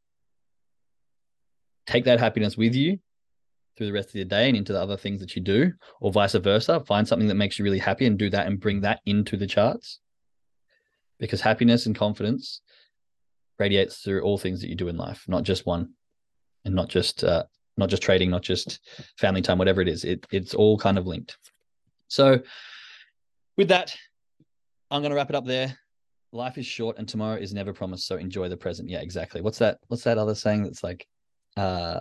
Take 1.86 2.04
that 2.04 2.20
happiness 2.20 2.56
with 2.56 2.74
you 2.74 2.98
through 3.76 3.86
the 3.86 3.92
rest 3.92 4.10
of 4.10 4.14
your 4.14 4.24
day 4.24 4.48
and 4.48 4.56
into 4.56 4.72
the 4.72 4.80
other 4.80 4.96
things 4.96 5.20
that 5.20 5.34
you 5.34 5.42
do, 5.42 5.72
or 6.00 6.12
vice 6.12 6.34
versa. 6.34 6.80
Find 6.80 7.06
something 7.06 7.28
that 7.28 7.34
makes 7.34 7.58
you 7.58 7.64
really 7.64 7.78
happy 7.78 8.06
and 8.06 8.18
do 8.18 8.30
that 8.30 8.46
and 8.46 8.60
bring 8.60 8.82
that 8.82 9.00
into 9.04 9.36
the 9.36 9.46
charts. 9.46 10.00
Because 11.18 11.40
happiness 11.40 11.86
and 11.86 11.96
confidence 11.96 12.60
radiates 13.58 13.98
through 13.98 14.22
all 14.22 14.38
things 14.38 14.60
that 14.60 14.68
you 14.68 14.76
do 14.76 14.88
in 14.88 14.96
life, 14.96 15.24
not 15.26 15.42
just 15.42 15.66
one 15.66 15.90
and 16.64 16.74
not 16.74 16.88
just 16.88 17.24
uh, 17.24 17.44
not 17.76 17.88
just 17.88 18.02
trading, 18.02 18.30
not 18.30 18.42
just 18.42 18.80
family 19.18 19.42
time, 19.42 19.58
whatever 19.58 19.80
it 19.80 19.88
is. 19.88 20.04
It 20.04 20.26
it's 20.30 20.54
all 20.54 20.78
kind 20.78 20.98
of 20.98 21.06
linked. 21.06 21.36
So 22.08 22.40
with 23.56 23.68
that, 23.68 23.94
I'm 24.90 25.02
going 25.02 25.10
to 25.10 25.16
wrap 25.16 25.30
it 25.30 25.36
up 25.36 25.46
there. 25.46 25.76
Life 26.32 26.58
is 26.58 26.66
short 26.66 26.98
and 26.98 27.08
tomorrow 27.08 27.36
is 27.36 27.54
never 27.54 27.72
promised, 27.72 28.06
so 28.06 28.16
enjoy 28.16 28.48
the 28.48 28.56
present. 28.56 28.88
Yeah, 28.88 29.00
exactly. 29.00 29.40
What's 29.40 29.58
that? 29.58 29.78
What's 29.88 30.04
that 30.04 30.18
other 30.18 30.34
saying 30.34 30.64
that's 30.64 30.82
like 30.82 31.06
uh 31.56 32.00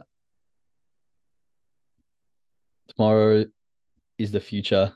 tomorrow 2.90 3.46
is 4.18 4.32
the 4.32 4.40
future 4.40 4.94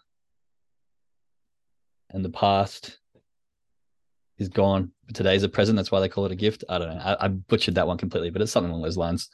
and 2.10 2.23
the 2.23 2.30
past 2.30 2.99
is 4.38 4.49
gone. 4.49 4.91
Today's 5.13 5.43
a 5.43 5.50
present. 5.50 5.76
That's 5.76 5.91
why 5.91 6.00
they 6.00 6.10
call 6.10 6.26
it 6.26 6.32
a 6.32 6.36
gift. 6.36 6.63
I 6.70 6.78
don't 6.78 6.89
know. 6.89 7.02
I, 7.02 7.26
I 7.26 7.28
butchered 7.30 7.76
that 7.76 7.88
one 7.88 7.98
completely, 7.98 8.30
but 8.30 8.41
it's 8.41 8.52
something 8.52 8.72
along 8.72 8.84
those 8.84 8.98
lines. 8.98 9.30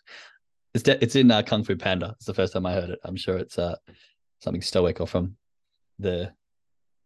It's 0.74 0.84
de- 0.84 1.02
it's 1.04 1.16
in 1.16 1.30
uh, 1.32 1.42
Kung 1.42 1.64
Fu 1.64 1.76
Panda. 1.76 2.14
It's 2.18 2.26
the 2.26 2.34
first 2.34 2.54
time 2.54 2.66
I 2.66 2.74
heard 2.74 2.90
it. 2.90 3.00
I'm 3.04 3.16
sure 3.16 3.38
it's 3.38 3.58
uh, 3.58 3.76
something 4.40 4.62
stoic 4.62 5.02
or 5.02 5.08
from 5.08 5.36
the 6.00 6.32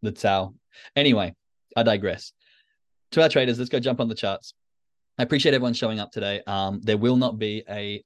the 0.02 0.12
Tao. 0.12 0.54
Anyway, 0.96 1.36
I 1.76 1.84
digress. 1.84 2.34
To 3.12 3.22
our 3.22 3.30
traders, 3.30 3.58
let's 3.58 3.70
go 3.70 3.80
jump 3.80 4.00
on 4.00 4.10
the 4.10 4.16
charts. 4.16 4.54
I 5.18 5.24
appreciate 5.24 5.54
everyone 5.54 5.74
showing 5.74 6.00
up 6.00 6.12
today. 6.12 6.42
Um, 6.46 6.82
there 6.82 6.98
will 6.98 7.18
not 7.18 7.40
be 7.40 7.64
a 7.70 8.04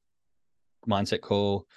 mindset 0.88 1.22
call 1.22 1.68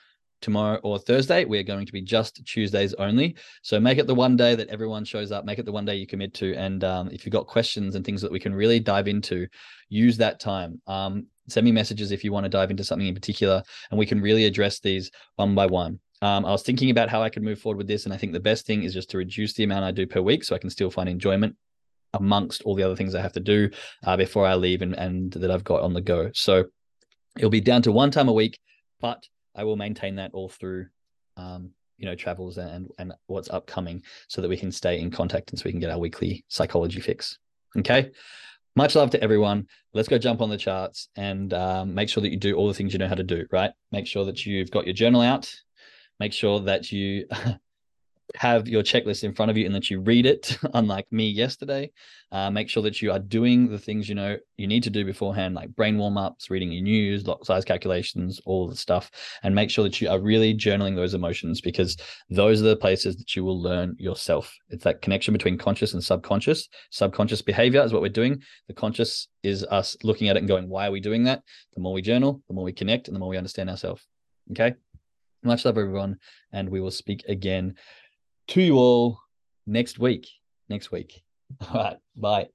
tomorrow 0.45 0.79
or 0.85 0.99
Thursday. 0.99 1.45
We're 1.45 1.65
going 1.65 1.87
to 1.87 1.93
be 1.93 2.03
just 2.03 2.45
Tuesdays 2.47 2.95
only. 2.95 3.37
So 3.63 3.81
make 3.81 3.99
it 3.99 4.07
the 4.07 4.15
one 4.15 4.37
day 4.37 4.55
that 4.55 4.69
everyone 4.69 5.05
shows 5.05 5.33
up. 5.33 5.45
Make 5.45 5.59
it 5.59 5.65
the 5.65 5.73
one 5.73 5.85
day 5.85 5.97
you 5.97 6.07
commit 6.07 6.35
to. 6.35 6.55
And 6.55 6.85
um, 6.85 7.09
if 7.11 7.25
you've 7.25 7.33
got 7.33 7.47
questions 7.47 7.97
and 7.97 8.05
things 8.05 8.23
that 8.23 8.31
we 8.31 8.39
can 8.39 8.55
really 8.55 8.79
dive 8.79 9.09
into, 9.09 9.49
use 9.89 10.17
that 10.19 10.39
time. 10.39 10.81
Um, 10.87 11.27
send 11.49 11.65
me 11.65 11.73
messages 11.73 12.13
if 12.13 12.23
you 12.23 12.33
want 12.33 12.45
to 12.45 12.51
dive 12.51 12.71
into 12.71 12.85
something 12.85 13.09
in 13.09 13.15
particular, 13.15 13.63
and 13.91 13.99
we 13.99 14.07
can 14.07 14.21
really 14.21 14.45
address 14.45 14.81
these 14.81 15.11
one 15.37 15.55
by 15.55 15.67
one. 15.67 15.99
Um, 16.23 16.47
I 16.47 16.51
was 16.51 16.63
thinking 16.63 16.91
about 16.91 17.11
how 17.11 17.23
I 17.23 17.29
could 17.29 17.43
move 17.43 17.59
forward 17.59 17.79
with 17.79 17.89
this, 17.89 18.05
and 18.05 18.15
I 18.15 18.17
think 18.17 18.33
the 18.33 18.41
best 18.41 18.67
thing 18.67 18.83
is 18.83 18.95
just 18.95 19.11
to 19.11 19.19
reduce 19.19 19.55
the 19.55 19.65
amount 19.65 19.85
I 19.85 19.91
do 19.91 20.07
per 20.07 20.21
week 20.21 20.45
so 20.45 20.55
I 20.55 20.59
can 20.59 20.71
still 20.71 20.91
find 20.91 21.09
enjoyment 21.09 21.57
amongst 22.15 22.63
all 22.63 22.75
the 22.75 22.83
other 22.83 22.97
things 22.97 23.15
I 23.15 23.21
have 23.21 23.33
to 23.33 23.41
do 23.41 23.71
uh, 24.07 24.17
before 24.17 24.47
I 24.47 24.55
leave 24.55 24.83
and, 24.83 24.95
and 24.95 25.33
that 25.33 25.51
I've 25.51 25.65
got 25.65 25.83
on 25.83 25.93
the 25.93 26.01
go. 26.01 26.31
So 26.33 26.65
it'll 27.37 27.51
be 27.51 27.61
down 27.61 27.83
to 27.83 27.93
one 27.93 28.11
time 28.11 28.29
a 28.29 28.33
week, 28.33 28.59
but 29.01 29.27
I 29.55 29.65
will 29.65 29.77
maintain 29.77 30.17
that 30.17 30.33
all 30.35 30.49
through, 30.49 30.87
um, 31.37 31.71
you 31.99 32.07
know, 32.07 32.15
travels 32.15 32.59
and 32.59 32.91
and 32.99 33.13
what's 33.27 33.51
upcoming, 33.51 34.03
so 34.29 34.41
that 34.41 34.49
we 34.49 34.57
can 34.57 34.73
stay 34.73 35.01
in 35.01 35.11
contact 35.11 35.51
and 35.51 35.59
so 35.59 35.65
we 35.65 35.71
can 35.71 35.81
get 35.81 35.91
our 35.91 35.99
weekly 35.99 36.45
psychology 36.49 37.01
fix. 37.01 37.39
Okay. 37.79 38.11
Much 38.77 38.97
love 38.97 39.11
to 39.11 39.23
everyone. 39.23 39.69
Let's 39.93 40.09
go 40.09 40.19
jump 40.19 40.41
on 40.41 40.51
the 40.51 40.57
charts 40.57 41.09
and 41.15 41.55
um, 41.55 41.95
make 41.95 42.09
sure 42.09 42.21
that 42.23 42.31
you 42.31 42.37
do 42.37 42.57
all 42.57 42.67
the 42.67 42.75
things 42.75 42.93
you 42.93 42.99
know 42.99 43.07
how 43.07 43.15
to 43.15 43.23
do. 43.23 43.47
Right. 43.53 43.71
Make 43.93 44.07
sure 44.07 44.25
that 44.25 44.45
you've 44.45 44.71
got 44.73 44.85
your 44.85 44.95
journal 44.95 45.21
out. 45.21 45.53
Make 46.19 46.33
sure 46.33 46.61
that 46.61 46.91
you 46.91 47.27
have 48.37 48.67
your 48.67 48.83
checklist 48.83 49.23
in 49.23 49.33
front 49.33 49.51
of 49.51 49.57
you 49.57 49.65
and 49.65 49.75
that 49.75 49.91
you 49.91 50.01
read 50.01 50.27
it, 50.27 50.59
unlike 50.75 51.07
me 51.13 51.29
yesterday. 51.29 51.91
Uh, 52.33 52.51
make 52.51 52.69
sure 52.69 52.83
that 52.83 53.01
you 53.01 53.13
are 53.13 53.21
doing 53.21 53.69
the 53.69 53.79
things 53.79 54.09
you 54.09 54.15
know 54.15 54.37
you 54.57 54.67
need 54.67 54.83
to 54.83 54.91
do 54.91 55.05
beforehand, 55.05 55.55
like 55.55 55.75
brain 55.77 55.97
warm 55.97 56.19
ups, 56.19 56.51
reading 56.51 56.73
your 56.73 56.83
news, 56.83 57.27
lot 57.27 57.47
size 57.47 57.65
calculations, 57.65 58.41
all 58.45 58.69
the 58.69 58.75
stuff, 58.75 59.11
and 59.45 59.55
make 59.55 59.71
sure 59.71 59.85
that 59.85 60.01
you 60.01 60.09
are 60.09 60.19
really 60.19 60.53
journaling 60.53 60.97
those 60.97 61.15
emotions 61.15 61.61
because 61.61 61.97
those 62.29 62.61
are 62.61 62.65
the 62.65 62.77
places 62.77 63.17
that 63.17 63.37
you 63.37 63.45
will 63.45 63.61
learn 63.61 63.95
yourself. 63.99 64.53
It's 64.69 64.83
that 64.83 65.01
connection 65.01 65.33
between 65.33 65.57
conscious 65.57 65.95
and 65.95 66.03
subconscious. 66.03 66.69
Subconscious 66.91 67.41
behavior 67.43 67.83
is 67.83 67.93
what 67.93 68.03
we're 68.03 68.09
doing. 68.09 68.43
The 68.67 68.75
conscious 68.75 69.29
is 69.45 69.63
us 69.65 69.97
looking 70.03 70.29
at 70.29 70.37
it 70.37 70.41
and 70.41 70.49
going, 70.49 70.69
why 70.69 70.89
are 70.89 70.93
we 70.93 71.01
doing 71.01 71.25
that? 71.25 71.43
The 71.75 71.81
more 71.81 71.93
we 71.93 72.03
journal, 72.03 72.43
the 72.49 72.55
more 72.55 72.65
we 72.65 72.73
connect, 72.73 73.07
and 73.07 73.15
the 73.15 73.21
more 73.21 73.29
we 73.29 73.37
understand 73.37 73.71
ourselves. 73.71 74.03
Okay. 74.51 74.75
Much 75.45 75.67
love, 75.67 75.77
everyone. 75.77 76.17
And 76.53 76.71
we 76.71 76.81
will 76.81 76.91
speak 76.91 77.23
again 77.29 77.75
to 78.49 78.63
you 78.63 78.77
all 78.77 79.21
next 79.67 79.99
week. 79.99 80.29
Next 80.69 80.91
week. 80.91 81.23
All 81.73 81.83
right. 81.83 81.97
Bye. 82.17 82.49